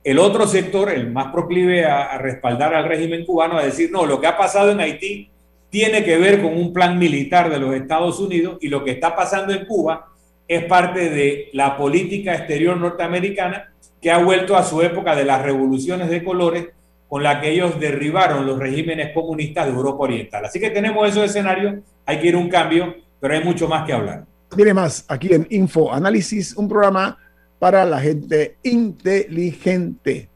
[0.04, 4.22] el otro sector, el más proclive a, respaldar al régimen cubano, a decir, no, lo
[4.22, 5.30] que ha pasado en Haití
[5.70, 9.16] tiene que ver con un plan militar de los Estados Unidos y lo que está
[9.16, 10.12] pasando en Cuba
[10.48, 15.42] es parte de la política exterior norteamericana que ha vuelto a su época de las
[15.42, 16.68] revoluciones de colores
[17.08, 20.46] con la que ellos derribaron los regímenes comunistas de Europa Oriental.
[20.46, 23.86] Así que tenemos esos escenarios, hay que ir a un cambio, pero hay mucho más
[23.86, 24.26] que hablar.
[24.56, 27.18] Viene más aquí en Info Análisis, un programa
[27.60, 30.30] para la gente inteligente.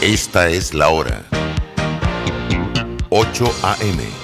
[0.00, 1.24] Esta es la hora.
[3.10, 4.23] 8 a.m.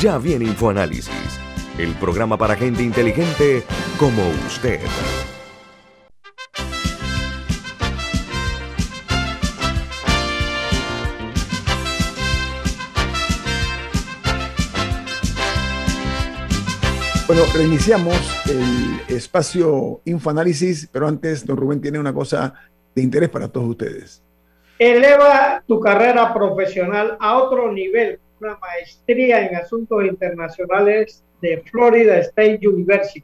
[0.00, 1.40] Ya viene InfoAnálisis,
[1.78, 3.62] el programa para gente inteligente
[3.98, 4.78] como usted.
[17.26, 18.14] Bueno, reiniciamos
[18.50, 22.52] el espacio InfoAnálisis, pero antes, don Rubén tiene una cosa
[22.94, 24.22] de interés para todos ustedes.
[24.78, 32.60] Eleva tu carrera profesional a otro nivel una maestría en asuntos internacionales de Florida State
[32.66, 33.22] University.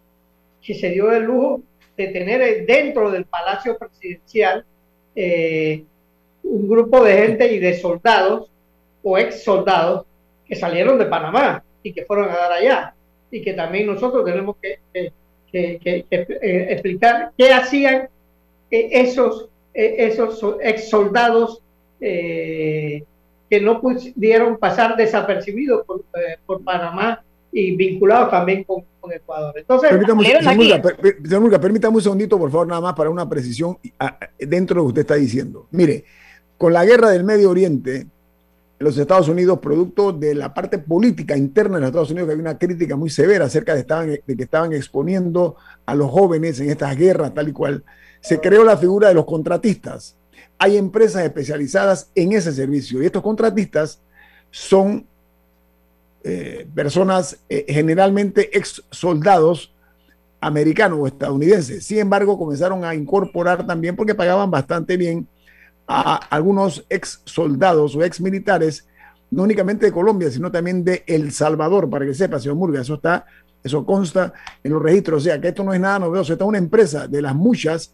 [0.60, 1.62] que se dio el lujo
[1.96, 4.66] de tener dentro del Palacio Presidencial
[5.16, 5.84] eh,
[6.42, 8.50] un grupo de gente y de soldados
[9.04, 10.08] o ex soldados
[10.48, 12.96] que salieron de Panamá y que fueron a dar allá.
[13.30, 14.80] Y que también nosotros tenemos que,
[15.54, 16.06] eh,
[16.72, 18.10] explicar qué hacían
[18.70, 21.62] esos, esos ex soldados
[22.00, 26.04] que no pudieron pasar desapercibidos por,
[26.46, 29.54] por Panamá y vinculados también con, Ecuador.
[29.56, 33.78] Entonces, permítame, permítame un segundito, por favor, nada más para una precisión
[34.40, 35.68] dentro de lo que usted está diciendo.
[35.70, 36.06] Mire,
[36.58, 38.08] con la guerra del Medio Oriente,
[38.80, 42.42] los Estados Unidos, producto de la parte política interna de los Estados Unidos, que había
[42.42, 45.56] una crítica muy severa acerca de, estaban, de que estaban exponiendo
[45.86, 47.84] a los jóvenes en estas guerras, tal y cual,
[48.26, 50.16] se creó la figura de los contratistas.
[50.58, 54.02] Hay empresas especializadas en ese servicio y estos contratistas
[54.50, 55.06] son
[56.24, 59.72] eh, personas eh, generalmente ex soldados
[60.42, 61.86] americanos o estadounidenses.
[61.86, 65.28] Sin embargo, comenzaron a incorporar también porque pagaban bastante bien
[65.88, 68.88] a algunos ex soldados o ex militares,
[69.30, 72.96] no únicamente de Colombia, sino también de El Salvador, para que sepa, señor Murga, eso
[72.96, 73.28] está,
[73.64, 76.50] eso consta en los registros, o sea que esto no es nada novedoso, esta es
[76.50, 77.94] una empresa de las muchas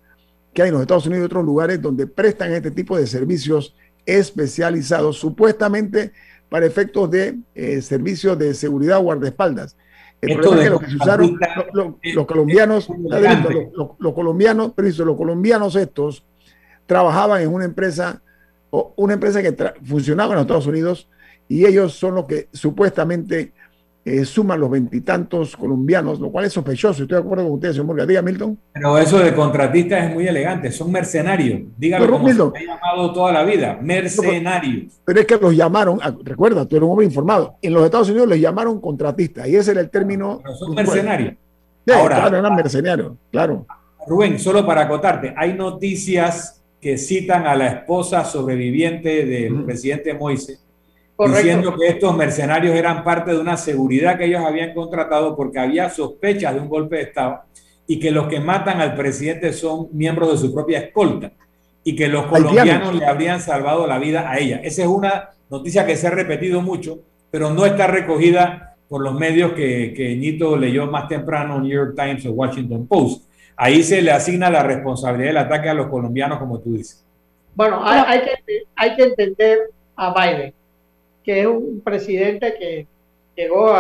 [0.53, 3.75] que hay en los Estados Unidos y otros lugares donde prestan este tipo de servicios
[4.05, 6.11] especializados, supuestamente
[6.49, 9.77] para efectos de eh, servicios de seguridad o guardaespaldas.
[10.21, 11.39] El problema es que lo que se usaron
[12.13, 12.89] los colombianos,
[13.99, 16.23] los, colombianos, pero los colombianos estos
[16.85, 18.21] trabajaban en una empresa,
[18.69, 21.07] o una empresa que funcionaba en los Estados Unidos
[21.47, 23.53] y ellos son los que supuestamente
[24.03, 27.03] eh, suman los veintitantos colombianos, lo cual es sospechoso.
[27.03, 28.07] Estoy de acuerdo con usted, señor.
[28.07, 28.57] Diga, Milton.
[28.73, 30.71] Pero eso de contratistas es muy elegante.
[30.71, 31.61] Son mercenarios.
[31.77, 33.77] Dígalo como Milton, se ha llamado toda la vida.
[33.81, 34.99] Mercenarios.
[35.05, 37.55] Pero es que los llamaron, recuerda, tú eres un hombre informado.
[37.61, 40.39] En los Estados Unidos les llamaron contratistas y ese era el término.
[40.43, 41.35] Pero son mercenarios.
[41.93, 43.65] Ahora, claro, eran mercenarios, claro.
[44.07, 50.15] Rubén, solo para acotarte, hay noticias que citan a la esposa sobreviviente del presidente
[51.29, 55.59] Moisés diciendo que estos mercenarios eran parte de una seguridad que ellos habían contratado porque
[55.59, 57.41] había sospechas de un golpe de Estado
[57.87, 61.31] y que los que matan al presidente son miembros de su propia escolta
[61.83, 64.61] y que los colombianos le habrían salvado la vida a ella.
[64.63, 66.99] Esa es una noticia que se ha repetido mucho,
[67.29, 71.95] pero no está recogida por los medios que, que Nito leyó más temprano, New York
[71.95, 73.29] Times o Washington Post.
[73.55, 77.05] Ahí se le asigna la responsabilidad del ataque a los colombianos, como tú dices.
[77.55, 79.59] Bueno, hay, hay que, hay que entender
[79.95, 80.53] a Biden
[81.31, 82.87] que es un presidente que
[83.37, 83.73] llegó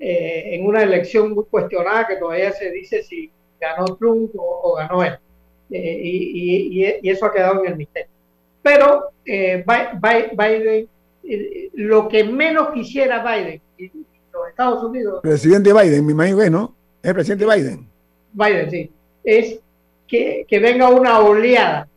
[0.00, 3.30] eh, en una elección muy cuestionada, que todavía se dice si
[3.60, 5.18] ganó Trump o, ganó él.
[5.70, 8.08] Eh, y, eso ha quedado en el misterio.
[8.62, 9.62] Pero eh,
[10.32, 10.88] Biden,
[11.74, 13.90] lo que menos quisiera Biden y
[14.32, 15.20] los Estados Unidos.
[15.22, 16.74] Presidente Biden, mi imagino que no.
[17.02, 17.86] Es el presidente Biden.
[18.32, 18.90] Biden, sí.
[19.22, 19.60] Es
[20.08, 21.88] que, que venga una oleada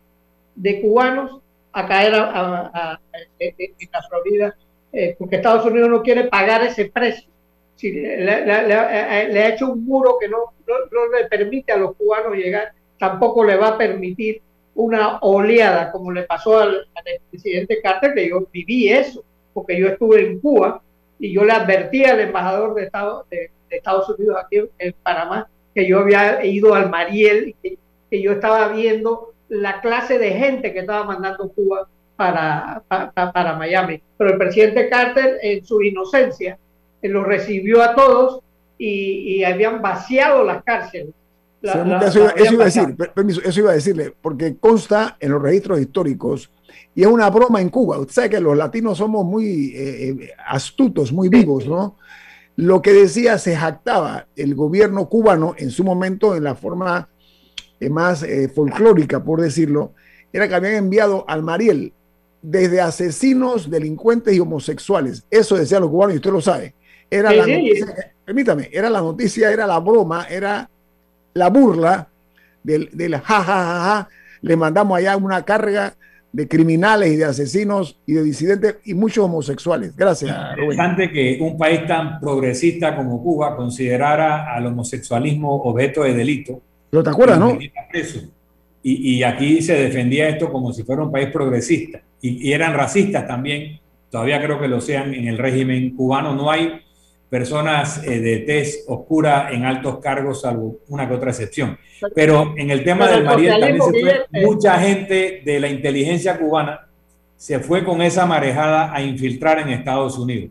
[0.56, 1.40] de cubanos
[1.72, 3.00] a caer a,
[3.38, 3.54] en
[3.92, 4.56] la Florida
[4.92, 7.28] eh, porque Estados Unidos no quiere pagar ese precio.
[7.76, 12.72] Si le, ha hecho un muro que no, no, le permite a los cubanos llegar,
[12.98, 14.42] tampoco le va a permitir
[14.74, 16.86] una oleada como le pasó al,
[17.30, 19.24] presidente Carter, que yo viví eso,
[19.54, 20.82] porque yo estuve en Cuba
[21.18, 25.86] y yo le advertí al embajador de, Estado, de, Estados Unidos aquí en, Panamá que
[25.86, 27.78] yo había ido al Mariel y
[28.10, 31.88] que yo estaba viendo la clase de gente que estaba mandando Cuba
[32.20, 32.82] para,
[33.14, 34.02] para, Miami.
[34.18, 36.58] Pero el presidente Carter, en su inocencia,
[37.00, 38.42] los recibió a todos
[38.76, 41.14] y, habían vaciado las cárceles.
[41.62, 46.50] eso, iba, a decir, permiso, eso iba a decirle, porque consta en los registros históricos
[46.94, 47.98] y es una broma en Cuba.
[47.98, 51.96] Usted sabe que los latinos somos muy eh, eh, astutos, muy vivos, ¿no?
[52.56, 57.08] Lo que decía, se jactaba el gobierno cubano en su momento, en la forma
[57.80, 59.94] eh, más folclórica, por decirlo,
[60.34, 61.94] era que habían enviado al Mariel
[62.42, 65.24] desde asesinos, delincuentes y homosexuales.
[65.30, 66.74] Eso decían los cubanos y usted lo sabe.
[67.10, 70.70] Era la noticia, permítame, era la noticia, era la broma, era
[71.34, 72.08] la burla
[72.62, 74.08] del, del ja, ja, ja, ja.
[74.42, 75.94] Le mandamos allá una carga
[76.32, 79.96] de criminales y de asesinos y de disidentes y muchos homosexuales.
[79.96, 80.34] Gracias.
[80.56, 86.62] Interesante que un país tan progresista como Cuba considerara al homosexualismo objeto de delito.
[86.90, 87.58] Pero te acuerdas, ¿no?
[88.82, 93.80] y, aquí se defendía esto como si fuera un país progresista y, eran racistas también,
[94.10, 96.80] todavía creo que lo sean en el régimen cubano, no hay
[97.28, 101.78] personas eh, de tez oscura en altos cargos, salvo una que otra excepción.
[102.14, 106.86] Pero en el tema del Mariel también se fue mucha gente de la inteligencia cubana
[107.40, 110.50] se fue con esa marejada a infiltrar en Estados Unidos.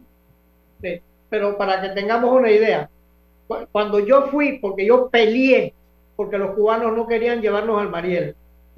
[0.82, 1.00] Sí,
[1.30, 2.90] pero para que tengamos una idea,
[3.72, 5.76] cuando yo fui, porque yo peleé,
[6.16, 8.36] porque los cubanos no querían llevarnos al Mariel,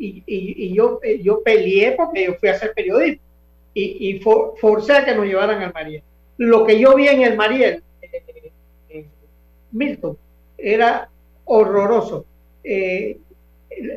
[0.08, 3.22] y, y, yo, eh, yo peleé porque yo fui a hacer periodismo,
[3.74, 6.04] y, y forcé a que nos llevaran al Mariel.
[6.38, 8.52] Lo que yo vi en el Mariel, eh,
[8.90, 9.06] eh,
[9.72, 10.18] Milton,
[10.58, 11.10] era
[11.46, 12.26] horroroso.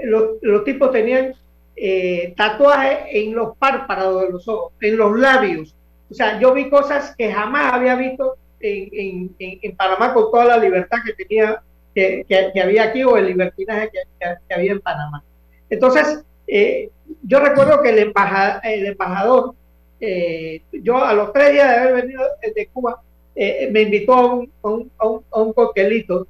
[0.05, 1.35] los, los tipos tenían
[1.77, 5.75] eh, tatuajes en los párpados de los ojos, en los labios.
[6.09, 9.35] O sea, yo vi cosas que jamás había visto en,
[9.77, 11.63] Panamá con toda la libertad que tenía,
[11.95, 12.25] que,
[12.63, 15.25] había aquí o el libertinaje que, había en Panamá.
[15.71, 16.91] Entonces, eh,
[17.23, 18.13] yo recuerdo que el,
[18.65, 19.55] el embajador,
[20.01, 22.23] eh, yo a los tres días de haber venido
[22.55, 23.03] de Cuba,
[23.37, 24.69] me invitó a un, a
[25.07, 26.27] un, a un, coctelito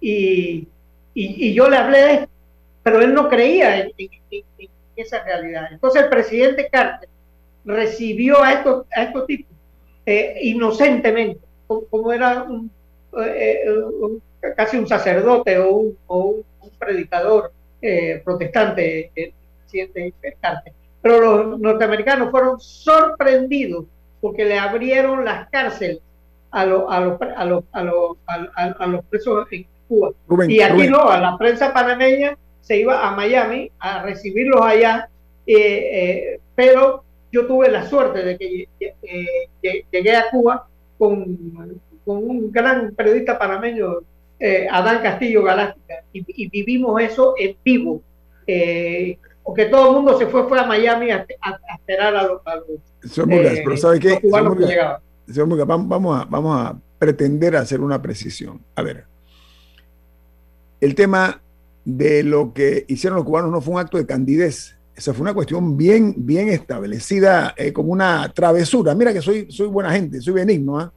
[0.00, 0.66] y,
[1.12, 2.30] y, yo le hablé de esto
[2.82, 3.92] pero él no creía en,
[4.96, 5.68] esa realidad.
[5.70, 7.08] Entonces el presidente Carter
[7.64, 9.56] recibió a estos, a estos tipos
[10.06, 12.46] eh, inocentemente, como, era
[13.26, 13.64] eh,
[14.00, 14.22] un,
[14.56, 16.44] casi un sacerdote o un, un,
[16.78, 17.52] predicador
[17.82, 20.72] eh, protestante, el presidente Carter.
[21.02, 23.86] Pero los norteamericanos fueron sorprendidos
[24.20, 26.00] porque le abrieron las cárceles
[26.50, 27.44] a, los a, los, a,
[27.84, 30.10] los, a, los, presos en Cuba.
[30.46, 35.08] y aquí no, a la prensa panameña se iba a Miami a recibirlos allá,
[35.46, 37.02] eh, eh, pero
[37.32, 40.66] yo tuve la suerte de que eh, llegué a Cuba
[40.98, 41.70] con,
[42.04, 43.98] un gran periodista panameño,
[44.70, 48.02] Adán Castillo Galáctica, y, vivimos eso en vivo.
[49.42, 51.26] porque todo el mundo se fue, fue a Miami a,
[51.78, 52.40] esperar a los,
[53.16, 54.20] pero ¿sabe qué?
[54.30, 58.60] vamos, vamos, a, vamos a pretender hacer una precisión.
[58.74, 59.04] A ver,
[60.80, 61.40] el tema
[61.84, 64.76] de lo que hicieron los cubanos no fue un acto de candidez.
[64.94, 68.94] Esa fue una cuestión bien, bien establecida eh, como una travesura.
[68.94, 70.78] Mira que soy, soy buena gente, soy benigno.
[70.78, 70.92] ¿ah?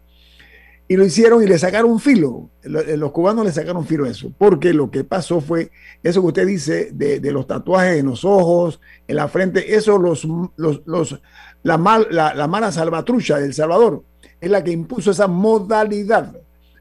[0.87, 2.49] Y lo hicieron y le sacaron filo.
[2.63, 4.31] Eh, los cubanos le sacaron filo a eso.
[4.37, 5.71] Porque lo que pasó fue
[6.03, 9.75] eso que usted dice de, los tatuajes en los ojos, en la frente.
[9.75, 10.27] Eso, los,
[10.57, 11.19] los,
[11.63, 14.03] la, mal, la, la mala salvatrucha del Salvador
[14.41, 16.35] es la que impuso esa modalidad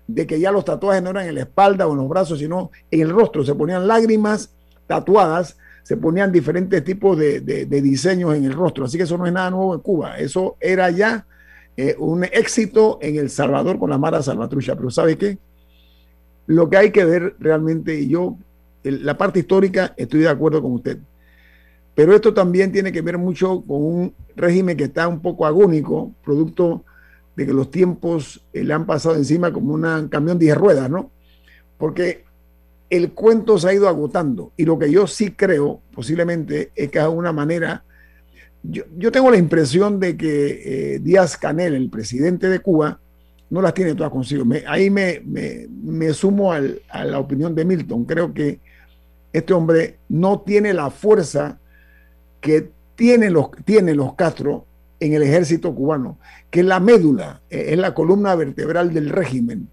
[0.06, 2.70] de que ya los tatuajes no eran en la espalda o en los brazos, sino
[2.90, 3.44] en el rostro.
[3.44, 4.52] Se ponían lágrimas
[4.86, 8.84] tatuadas, se ponían diferentes tipos de, diseños en el rostro.
[8.84, 10.18] Así que eso no es nada nuevo en Cuba.
[10.18, 11.26] Eso era ya
[11.76, 14.76] eh, un éxito en El Salvador con la Mara Salvatrucha.
[14.76, 15.38] Pero ¿sabe qué?
[16.46, 18.36] Lo que hay que ver realmente, y yo,
[18.82, 20.98] la parte histórica, estoy de acuerdo con usted.
[21.94, 26.12] Pero esto también tiene que ver mucho con un régimen que está un poco agónico,
[26.24, 26.84] producto
[27.36, 31.10] de que los tiempos eh, le han pasado encima como un camión de ruedas, ¿no?
[31.78, 32.24] Porque
[32.90, 36.98] el cuento se ha ido agotando y lo que yo sí creo posiblemente es que
[36.98, 37.84] de alguna manera,
[38.62, 43.00] yo, tengo la impresión de que eh, Díaz Canel, el presidente de Cuba,
[43.50, 44.44] no las tiene todas consigo.
[44.66, 48.04] ahí me, me, sumo a la opinión de Milton.
[48.04, 48.60] Creo que
[49.32, 51.58] este hombre no tiene la fuerza
[52.40, 54.66] que tienen los, tienen los Castro
[55.00, 56.18] en el ejército cubano,
[56.50, 59.68] que es la médula, eh, es la columna vertebral del régimen.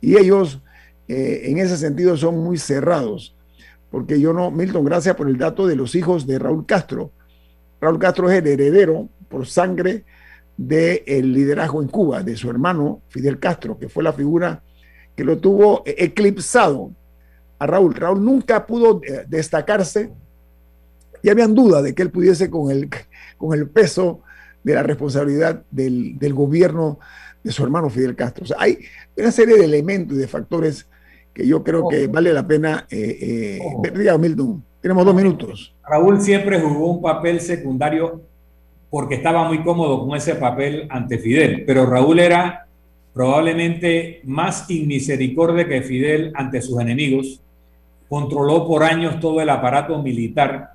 [0.00, 0.60] Y ellos,
[1.08, 3.34] eh, en ese sentido, son muy cerrados.
[3.90, 7.10] Porque yo no, Milton, gracias por el dato de los hijos de Raúl Castro.
[7.82, 10.04] Raúl Castro es el heredero por sangre
[10.56, 14.62] del liderazgo en Cuba, de su hermano Fidel Castro, que fue la figura
[15.16, 16.92] que lo tuvo eclipsado
[17.58, 17.94] a Raúl.
[17.94, 20.12] Raúl nunca pudo eh, destacarse
[21.22, 22.88] y habían duda de que él pudiese con el,
[23.36, 24.20] con el peso
[24.62, 27.00] de la responsabilidad del, gobierno
[27.42, 28.44] de su hermano Fidel Castro.
[28.44, 28.78] O sea, hay
[29.16, 30.86] una serie de elementos y de factores
[31.34, 32.86] que yo creo que vale la pena.
[32.88, 35.74] Eh, eh Milton, tenemos dos minutos.
[35.88, 38.20] Raúl siempre jugó un papel secundario
[38.90, 42.66] porque estaba muy cómodo con ese papel ante Fidel, pero Raúl era
[43.14, 47.40] probablemente más inmisericordia que Fidel ante sus enemigos,
[48.08, 50.72] controló por años todo el aparato militar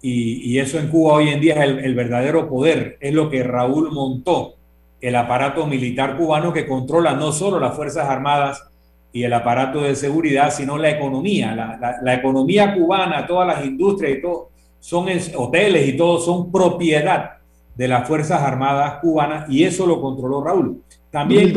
[0.00, 3.92] y, eso en Cuba hoy en día es el, verdadero poder, es lo que Raúl
[3.92, 4.54] montó,
[5.00, 8.64] el aparato militar cubano que controla no solo las Fuerzas Armadas
[9.12, 11.54] y el aparato de seguridad, sino la economía.
[12.02, 14.48] La, economía cubana, todas las industrias y todo,
[14.80, 15.06] son
[15.36, 17.32] hoteles y todo, son propiedad
[17.74, 20.82] de las Fuerzas Armadas cubanas y eso lo controló Raúl.
[21.10, 21.52] También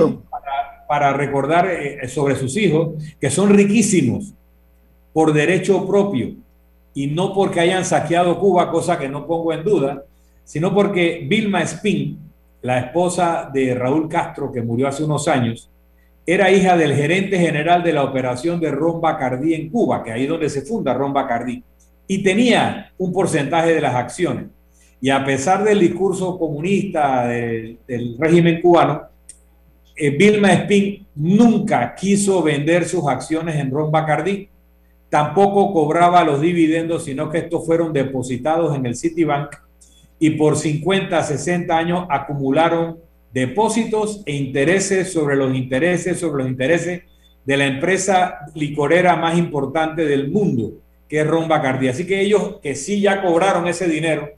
[0.88, 4.34] para, recordar eh, sobre sus hijos, que son riquísimos
[5.14, 6.36] por derecho propio
[6.94, 10.04] y no porque hayan saqueado Cuba, cosa que no pongo en duda,
[10.44, 12.20] sino porque Vilma Spin,
[12.62, 15.70] la esposa de Raúl Castro, que murió hace unos años,
[16.26, 20.24] era hija del gerente general de la operación de Ron Bacardí en Cuba, que ahí
[20.24, 21.64] es donde se funda Ron Bacardí,
[22.08, 24.46] y tenía un porcentaje de las acciones.
[25.00, 27.78] Y a pesar del discurso comunista del,
[28.18, 29.04] régimen cubano,
[29.96, 34.50] eh, Vilma Spin nunca quiso vender sus acciones en Ron Bacardí,
[35.10, 39.56] tampoco cobraba los dividendos, sino que estos fueron depositados en el Citibank
[40.20, 42.98] y por 50, 60 años acumularon
[43.36, 47.04] depósitos e intereses sobre los intereses, sobre los intereses
[47.44, 50.76] de la empresa licorera más importante del mundo,
[51.10, 51.90] que es Ron Bacardi.
[51.90, 54.30] Así que ellos que sí ya cobraron ese dinero,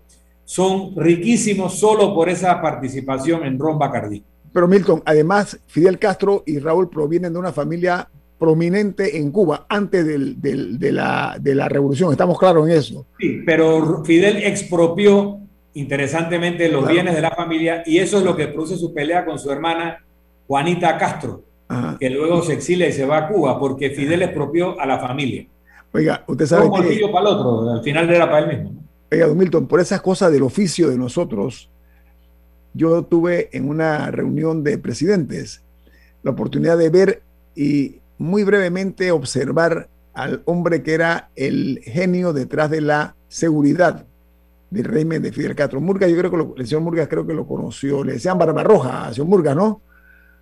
[0.45, 4.23] son riquísimos solo por esa participación en Ron Bacardi.
[4.51, 10.07] Pero Milton, además, Fidel Castro y Raúl provienen de una familia prominente en Cuba antes
[10.07, 12.11] de, la, de la revolución.
[12.11, 13.05] Estamos claros en eso.
[13.19, 15.46] Sí, pero Fidel expropió
[15.77, 19.37] interesantemente los bienes de la familia y eso es lo que produce su pelea con
[19.37, 20.03] su hermana
[20.47, 21.43] Juanita Castro,
[21.99, 25.45] que luego se exilia y se va a Cuba porque Fidel expropió a la familia.
[25.93, 27.07] Oiga, usted sabe Un que...
[27.11, 28.81] para el otro, al final era para él mismo.
[29.11, 31.69] Oiga, don Milton, por esas cosas del oficio de nosotros,
[32.73, 35.61] yo tuve en una reunión de presidentes
[36.23, 37.21] la oportunidad de ver
[37.55, 44.06] y muy brevemente observar al hombre que era el genio detrás de la seguridad
[44.69, 45.79] del régimen de Fidel Castro.
[45.81, 49.13] Murga, yo creo que lo, el señor Murga creo que lo conoció, le decían Barbarroja,
[49.13, 49.81] señor Murga, ¿no?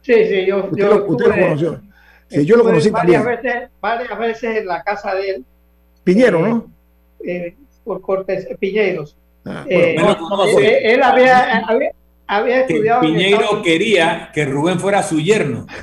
[0.01, 1.81] Sí, sí, yo, usted, lo, usted lo, conoció.
[2.27, 3.43] Sí, yo lo conocí varias también.
[3.43, 5.45] Veces, varias veces en la casa de él.
[6.03, 6.71] Piñero, ¿no?
[7.25, 9.15] Eh, por Cortés, Piñeros.
[9.45, 11.91] Ah, Eh, bueno, no, no, no, eh, él había, había,
[12.27, 13.03] había Que estudiado.
[13.03, 15.65] en Piñeiro quería que Rubén fuera su yerno.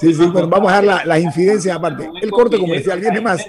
[0.00, 2.08] Sí, sí, pero vamos a dejar la- las infidencias aparte.
[2.22, 3.46] El corte comercial viene más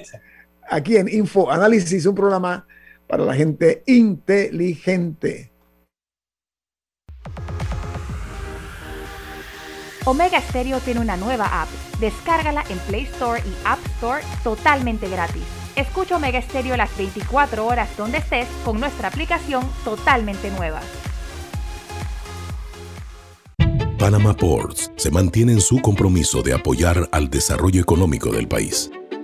[0.70, 2.68] aquí en Info Análisis, un programa
[3.12, 5.51] para la gente inteligente.
[10.05, 11.68] Omega Stereo tiene una nueva app.
[11.99, 15.43] Descárgala en Play Store y App Store totalmente gratis.
[15.76, 20.80] Escucha Omega Stereo las 24 horas donde estés con nuestra aplicación totalmente nueva.
[23.99, 28.89] Panama Ports se mantiene en su compromiso de apoyar al desarrollo económico del país.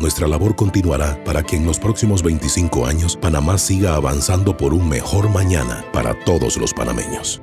[0.00, 4.88] Nuestra labor continuará para que en los próximos 25 años Panamá siga avanzando por un
[4.88, 7.42] mejor mañana para todos los panameños.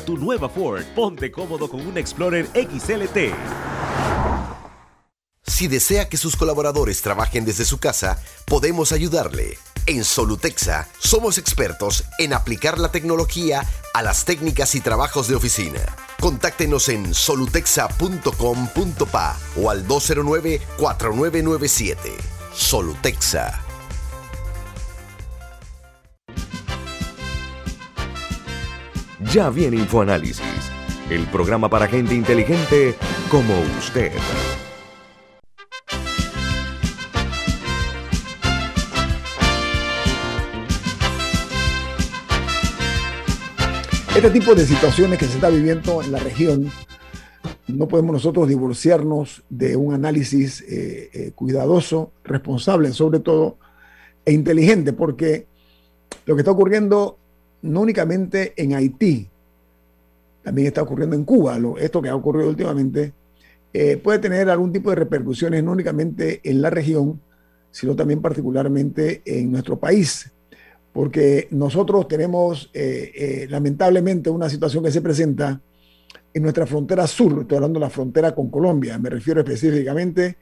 [0.00, 0.82] tu nueva Ford.
[0.94, 3.34] Ponte cómodo con un Explorer XLT.
[5.46, 9.58] Si desea que sus colaboradores trabajen desde su casa, podemos ayudarle.
[9.86, 15.80] En Solutexa somos expertos en aplicar la tecnología a las técnicas y trabajos de oficina.
[16.20, 21.98] Contáctenos en solutexa.com.pa o al 209-4997.
[22.54, 23.63] Solutexa.
[29.34, 30.70] Ya viene InfoAnálisis,
[31.10, 32.94] el programa para gente inteligente
[33.28, 34.12] como usted.
[44.14, 46.70] Este tipo de situaciones que se está viviendo en la región,
[47.66, 53.58] no podemos nosotros divorciarnos de un análisis eh, eh, cuidadoso, responsable sobre todo,
[54.24, 55.48] e inteligente, porque
[56.24, 57.18] lo que está ocurriendo
[57.64, 59.28] no únicamente en Haití,
[60.42, 63.12] también está ocurriendo en Cuba, esto que ha ocurrido últimamente,
[63.72, 67.20] eh, puede tener algún tipo de repercusiones no únicamente en la región,
[67.70, 70.30] sino también particularmente en nuestro país
[70.94, 75.60] porque nosotros tenemos eh, eh, lamentablemente una situación que se presenta
[76.32, 80.38] en nuestra frontera sur, estoy hablando de la frontera con Colombia, me refiero específicamente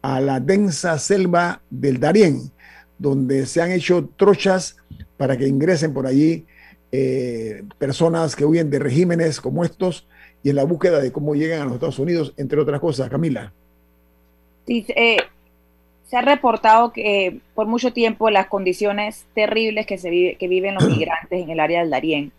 [0.00, 2.50] a la densa selva del Darién,
[2.98, 4.76] donde se han hecho trochas
[5.18, 6.46] para que ingresen por allí
[6.92, 10.06] eh, personas que huyen de regímenes como estos
[10.42, 13.08] y en la búsqueda de cómo llegan a los Estados Unidos, entre otras cosas.
[13.08, 13.52] Camila.
[14.66, 15.18] Sí, eh,
[16.06, 20.48] se ha reportado que eh, por mucho tiempo las condiciones terribles que, se vive, que
[20.48, 22.32] viven los migrantes en el área del Darién.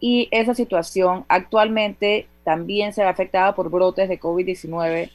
[0.00, 5.10] Y esa situación actualmente también se ve afectada por brotes de COVID-19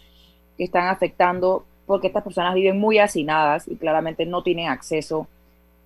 [0.57, 5.27] que están afectando porque estas personas viven muy hacinadas y claramente no tienen acceso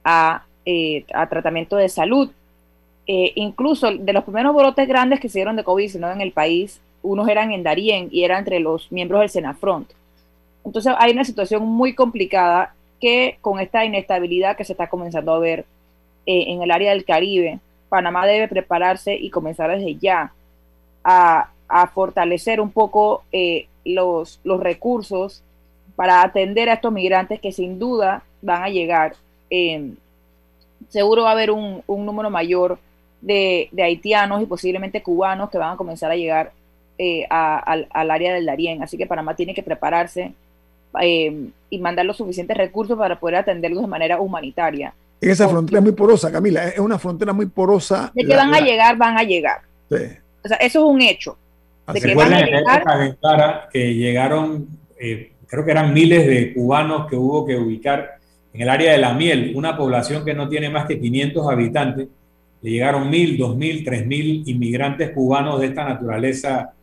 [0.03, 2.31] a, eh, a tratamiento de salud.
[3.07, 6.79] Eh, incluso de los primeros brotes grandes que se dieron de COVID-19 en el país,
[7.03, 9.89] unos eran en Darién y eran entre los miembros del Senafront.
[10.63, 15.39] Entonces hay una situación muy complicada que con esta inestabilidad que se está comenzando a
[15.39, 15.65] ver
[16.25, 20.31] eh, en el área del Caribe, Panamá debe prepararse y comenzar desde ya
[21.03, 21.49] a,
[21.93, 25.41] fortalecer un poco eh, los, los recursos
[25.95, 29.15] para atender a estos migrantes que sin duda van a llegar.
[30.89, 32.79] seguro va a haber un, número mayor
[33.21, 36.51] de, haitianos y posiblemente cubanos que van a comenzar a llegar
[36.97, 38.83] eh, al, al, área del Darién.
[38.83, 40.33] Así que Panamá tiene que prepararse
[40.99, 44.93] eh, y mandar los suficientes recursos para poder atenderlos de manera humanitaria.
[45.21, 48.11] Esa frontera es muy porosa, Camila, es una frontera muy porosa.
[48.13, 49.59] De que van a llegar, van a llegar.
[49.89, 51.37] O sea, eso es un hecho.
[51.93, 53.69] De que van a llegar.
[53.71, 54.67] que llegaron,
[54.99, 58.17] eh, creo que eran miles de cubanos que hubo que ubicar
[58.53, 62.07] en el área de la miel, una población que no tiene más que 500 habitantes.
[62.61, 66.73] Le llegaron mil, dos mil, tres mil inmigrantes cubanos de esta naturaleza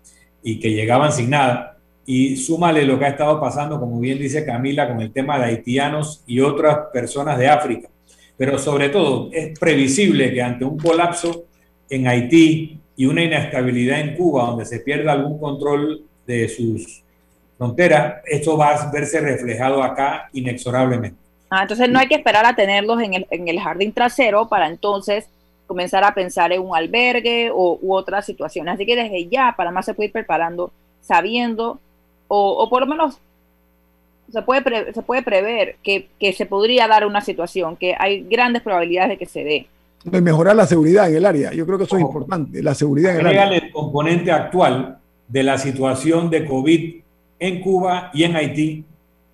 [0.43, 1.79] y que llegaban sin nada
[2.11, 5.45] y súmale lo que ha estado pasando, como bien dice Camila, con el tema de
[5.45, 7.91] haitianos y otras personas de África.
[8.35, 11.45] Pero sobre todo, es previsible que ante un colapso
[11.91, 17.05] en Haití y una inestabilidad en Cuba, donde se pierda algún control de sus
[17.59, 21.19] fronteras, esto va a verse reflejado acá inexorablemente.
[21.51, 24.69] Ah, entonces no hay que esperar a tenerlos en el, en el jardín trasero para
[24.69, 25.29] entonces
[25.69, 28.75] comenzar a pensar en un albergue o, u otras situaciones.
[28.75, 31.79] Así que desde ya Panamá se puede ir preparando sabiendo
[32.27, 33.19] o, por lo menos
[34.31, 39.11] se puede, se puede prever que, se podría dar una situación, que hay grandes probabilidades
[39.11, 39.67] de que se dé.
[40.21, 43.21] mejorar la seguridad en el área, yo creo que eso es importante, la seguridad en
[43.21, 43.57] el área.
[43.57, 44.99] el componente actual
[45.29, 46.95] de la situación de COVID
[47.39, 48.85] en Cuba y en Haití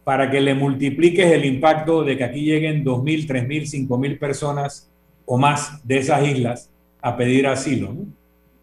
[0.04, 4.90] para que le multipliques el impacto de que aquí lleguen 2.000, 3.000, 5.000 personas
[5.26, 6.70] o más de esas islas
[7.00, 7.92] a pedir asilo.
[7.92, 8.06] ¿no?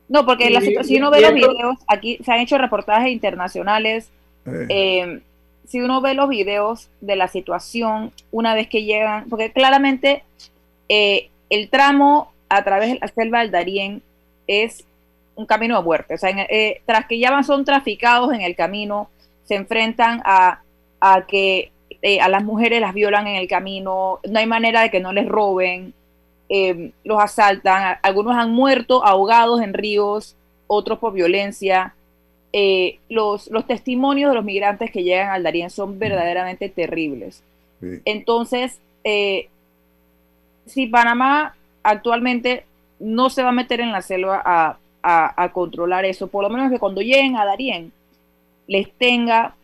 [0.09, 4.09] No, porque la si uno ve los videos, aquí se han hecho reportajes internacionales
[4.45, 4.65] eh.
[4.69, 5.21] Eh,
[5.67, 10.23] si uno ve los videos de la situación una vez que llegan, porque claramente
[10.89, 14.01] eh, el tramo a través de la selva del Darién
[14.47, 14.83] es
[15.35, 16.15] un camino de muerte.
[16.15, 16.35] O sea,
[16.85, 19.09] tras que ya son traficados en el camino,
[19.45, 20.61] se enfrentan a,
[20.99, 21.71] a que
[22.21, 25.27] a las mujeres las violan en el camino, no hay manera de que no les
[25.27, 25.93] roben,
[27.03, 30.35] los asaltan, algunos han muerto ahogados en ríos,
[30.67, 31.95] otros por violencia.
[32.53, 37.43] Eh, los, los testimonios de los migrantes que llegan al Darién son verdaderamente terribles.
[38.05, 39.49] Entonces, eh,
[40.67, 42.63] si Panamá actualmente
[42.99, 44.77] no se va a meter en la selva a,
[45.53, 47.91] controlar eso, por lo menos que cuando lleguen a Darién
[48.67, 49.55] les tenga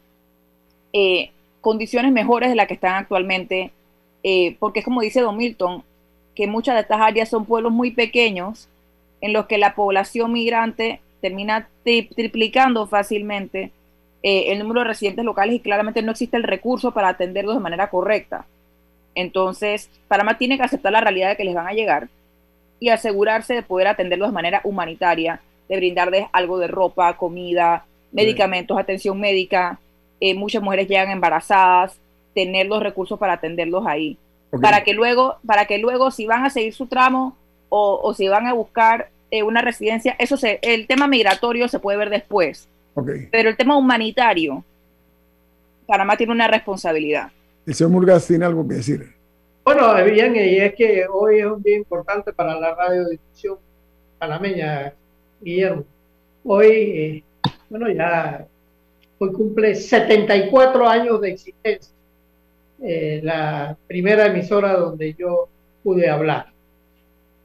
[0.93, 1.29] eh,
[1.61, 3.71] condiciones mejores de las que están actualmente,
[4.59, 5.83] porque es como dice Don Milton,
[6.37, 8.69] que muchas de estas áreas son pueblos muy pequeños
[9.21, 13.71] en los que la población migrante termina triplicando fácilmente
[14.21, 17.61] eh, el número de residentes locales y claramente no existe el recurso para atenderlos de
[17.61, 18.45] manera correcta.
[19.15, 22.07] Entonces, Panamá tiene que aceptar la realidad de que les van a llegar
[22.79, 28.77] y asegurarse de poder atenderlos de manera humanitaria, de brindarles algo de ropa, comida, medicamentos,
[28.77, 29.79] atención médica.
[30.19, 31.99] Eh, muchas mujeres llegan embarazadas,
[32.35, 34.19] tener los recursos para atenderlos ahí.
[34.61, 37.35] Para que luego, para que luego si van a seguir su tramo
[37.69, 41.79] o, o si van a buscar eh, una residencia, eso se, el tema migratorio se
[41.79, 42.67] puede ver después.
[43.31, 44.63] Pero el tema humanitario,
[45.85, 47.29] Panamá tiene una responsabilidad.
[47.65, 49.13] El señor Murgas tiene algo que decir.
[49.63, 53.57] Bueno, bien, y es que hoy es un día importante para la radiodifusión
[54.17, 54.93] panameña,
[55.41, 55.83] Guillermo.
[56.45, 57.23] Hoy, eh,
[57.69, 58.47] bueno, ya
[59.19, 61.93] hoy cumple 74 años de existencia.
[62.81, 65.49] Eh, la primera emisora donde yo
[65.83, 66.47] pude hablar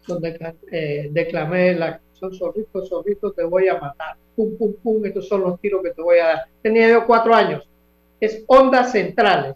[0.07, 4.17] donde eh, declamé la canción Zorrito, Zorrito, te voy a matar.
[4.35, 6.39] Pum, pum, pum, estos son los tiros que te voy a dar.
[6.63, 7.63] Tenía yo cuatro años.
[8.21, 9.55] Es Ondas Centrales,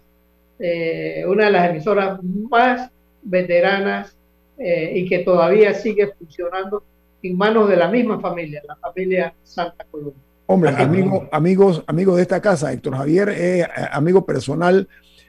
[0.59, 2.89] eh, una de las emisoras más
[3.21, 4.15] veteranas
[4.57, 6.83] eh, y que todavía sigue funcionando
[7.23, 10.21] en manos de la misma familia, la familia Santa Colombia.
[10.47, 14.87] Hombre, amigo, amigos, amigos de esta casa, Héctor Javier es amigo personal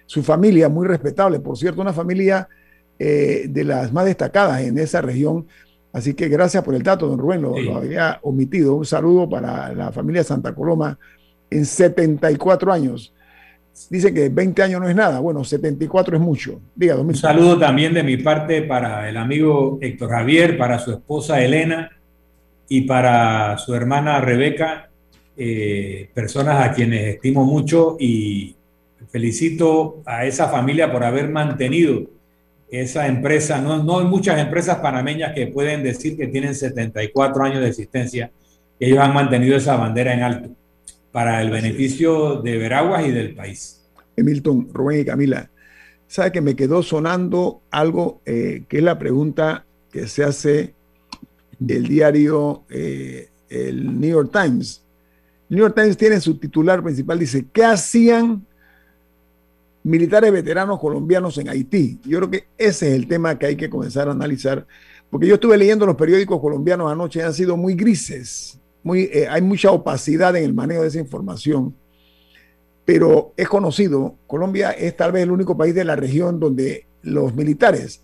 [0.09, 2.49] su familia, muy respetable, por cierto, una familia
[2.99, 5.47] eh, de las más destacadas en esa región.
[5.93, 8.75] Así que gracias por el dato, don Rubén, lo, lo había omitido.
[8.75, 10.99] Un saludo para la familia Santa Coloma
[11.51, 13.13] en 74 años.
[13.91, 15.21] Dicen que 20 años no es nada.
[15.21, 16.59] Bueno, 74 es mucho.
[16.75, 21.45] Diga, Un saludo también de mi parte para el amigo Héctor Javier, para su esposa
[21.45, 21.91] Elena
[22.67, 24.89] y para su hermana Rebeca,
[25.37, 28.57] eh, personas a quienes estimo mucho y
[29.11, 32.11] felicito a esa familia por haber mantenido
[32.71, 33.61] esa empresa.
[33.61, 38.31] No, no hay muchas empresas panameñas que pueden decir que tienen 74 años de existencia.
[38.79, 40.51] Ellos han mantenido esa bandera en alto
[41.13, 43.87] para el beneficio de Veraguas y del país.
[44.17, 45.51] Milton, Rubén y Camila,
[46.07, 50.75] sabe que me quedó sonando algo eh, que es la pregunta que se hace
[51.67, 54.83] el diario, eh, el New York Times.
[55.51, 58.47] El New York Times tiene su titular principal, dice, ¿qué hacían
[59.89, 62.01] militares veteranos colombianos en Haití?
[62.05, 64.67] Yo creo que ese es el tema que hay que comenzar a analizar,
[65.11, 68.59] porque yo estuve leyendo los periódicos colombianos anoche han sido muy grises
[68.95, 71.75] eh, hay mucha opacidad en el manejo de esa información,
[72.85, 77.35] pero es conocido, Colombia es tal vez el único país de la región donde los
[77.35, 78.03] militares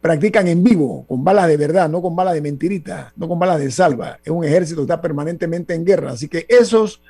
[0.00, 3.60] practican en vivo, con balas de verdad, no con balas de mentirita, no con balas
[3.60, 4.18] de salva.
[4.24, 6.10] Es un ejército que está permanentemente en guerra.
[6.10, 7.00] Así que esos,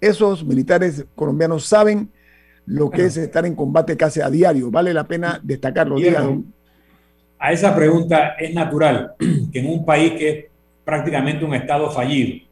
[0.00, 2.10] esos militares colombianos saben
[2.66, 4.70] lo que es estar en combate casi a diario.
[4.70, 5.96] Vale la pena destacarlo.
[7.38, 9.14] A esa pregunta es natural
[9.52, 10.48] que en un país que
[10.84, 12.44] prácticamente un Estado fallido,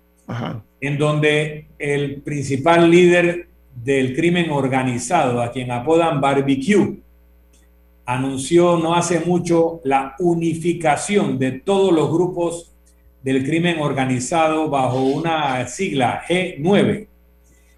[0.81, 7.01] en donde el principal líder del crimen organizado, a quien apodan Barbecue,
[8.07, 12.73] anunció no hace mucho la unificación de todos los grupos
[13.23, 17.07] del crimen organizado bajo una sigla G9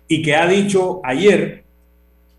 [0.08, 1.65] y que ha dicho ayer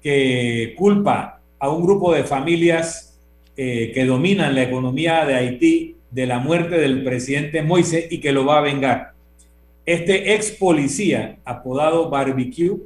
[0.08, 3.20] que culpa a un grupo de familias
[3.58, 8.32] eh, que dominan la economía de Haití de la muerte del presidente Moise y que
[8.32, 9.12] lo va a vengar.
[9.86, 12.78] Este ex policía, apodado Barbecue,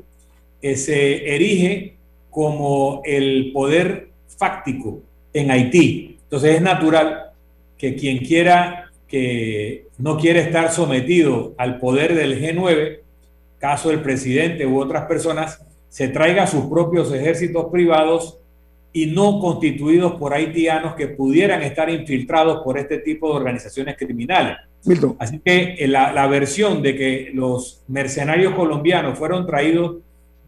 [0.64, 1.94] eh, se erige
[2.32, 4.10] como el poder
[4.40, 6.18] fáctico en Haití.
[6.24, 7.34] Entonces es natural
[7.78, 13.02] que quien quiera que no quiere estar sometido al poder del G9,
[13.60, 15.62] caso del presidente u otras personas,
[15.92, 18.40] se traiga sus propios ejércitos privados
[18.94, 24.56] y no constituidos por haitianos que pudieran estar infiltrados por este tipo de organizaciones criminales.
[25.20, 29.98] Así que eh, la, la, versión de que los mercenarios colombianos fueron traídos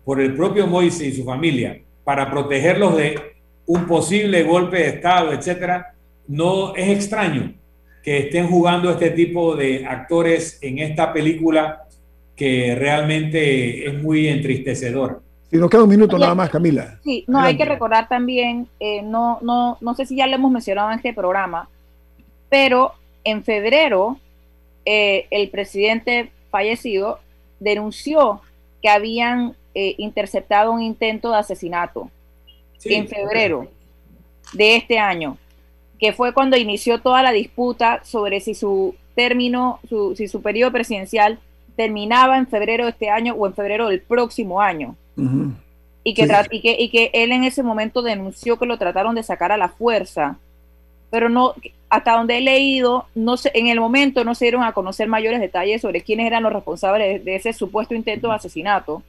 [0.06, 3.20] por el propio Moise y su familia para protegerlos de
[3.66, 5.94] un posible golpe de Estado, etcétera,
[6.26, 7.54] no es extraño
[8.02, 11.84] que estén jugando este tipo de actores en esta película
[12.34, 15.20] que realmente es muy entristecedora.
[15.54, 16.98] Y nos queda un minuto nada más, Camila.
[17.04, 20.52] Sí, no hay que recordar también, eh, no, no, no sé si ya lo hemos
[20.52, 21.70] mencionado en este programa,
[22.50, 22.94] pero
[23.24, 24.18] en febrero
[24.84, 27.20] eh, el presidente fallecido
[27.60, 28.42] denunció
[28.82, 32.10] que habían eh, interceptado un intento de asesinato
[32.84, 33.68] en febrero
[34.54, 35.38] de este año,
[36.00, 40.72] que fue cuando inició toda la disputa sobre si su término, su, si su periodo
[40.72, 41.38] presidencial
[41.76, 44.96] terminaba en febrero de este año o en febrero del próximo año
[46.04, 49.58] y, que y, que, él en ese momento denunció que lo trataron de sacar a
[49.58, 50.38] la fuerza,
[51.10, 51.54] pero no,
[51.90, 55.40] hasta donde he leído, no se, en el momento no se dieron a conocer mayores
[55.40, 59.04] detalles sobre quiénes eran los responsables de, ese supuesto intento de asesinato,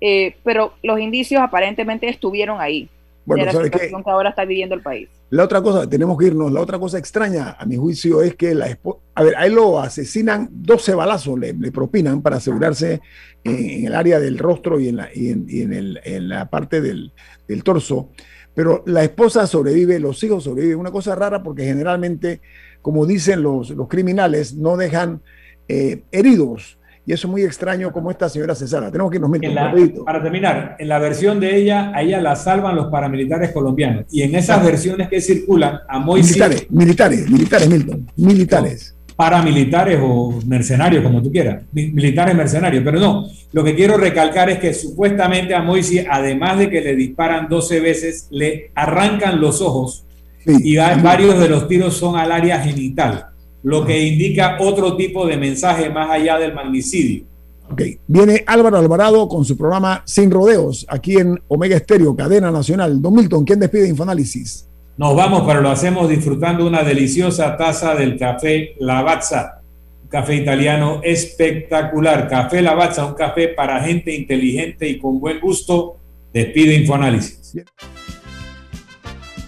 [0.00, 2.88] eh, pero los indicios aparentemente estuvieron ahí.
[3.28, 5.10] Bueno, de la situación que ahora está viviendo el país.
[5.28, 8.54] La otra cosa, tenemos que irnos, la otra cosa extraña, a mi juicio, es que
[8.54, 8.78] la
[9.14, 13.02] a ver, a él lo asesinan, 12 balazos le, propinan para asegurarse
[13.44, 17.12] en, el área del rostro y en la, y en, el, en la parte del,
[17.46, 18.08] del, torso,
[18.54, 22.40] pero la esposa sobrevive, los hijos sobreviven, una cosa rara porque generalmente,
[22.80, 25.20] como dicen los, los criminales, no dejan
[25.68, 26.77] eh, heridos
[27.08, 28.90] y eso es muy extraño como esta señora Cesara.
[28.90, 32.76] Tenemos que irnos un Para terminar, en la versión de ella, a ella la salvan
[32.76, 34.04] los paramilitares colombianos.
[34.10, 36.36] Y en esas versiones que circulan, a Moisés...
[36.36, 38.10] Militares, militares, militares, Milton.
[38.14, 38.94] Militares.
[39.16, 41.64] paramilitares o mercenarios, como tú quieras.
[41.72, 42.84] Militares mercenarios.
[42.84, 46.94] Pero no, lo que quiero recalcar es que supuestamente a Moisés, además de que le
[46.94, 50.04] disparan 12 veces, le arrancan los ojos
[50.44, 53.28] y varios de los tiros son al área genital
[53.68, 57.26] lo que indica otro tipo de mensaje más allá del magnicidio.
[57.70, 63.02] Ok, viene Álvaro Alvarado con su programa Sin Rodeos, aquí en Omega Estéreo, cadena nacional.
[63.02, 64.66] Don Milton, ¿quién despide Infoanálisis?
[64.96, 69.60] Nos vamos, pero lo hacemos disfrutando una deliciosa taza del café Lavazza,
[70.02, 72.26] un café italiano espectacular.
[72.26, 75.98] Café Lavazza, un café para gente inteligente y con buen gusto
[76.32, 77.54] Despide Infoanálisis.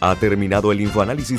[0.03, 1.39] Ha terminado el Infoanálisis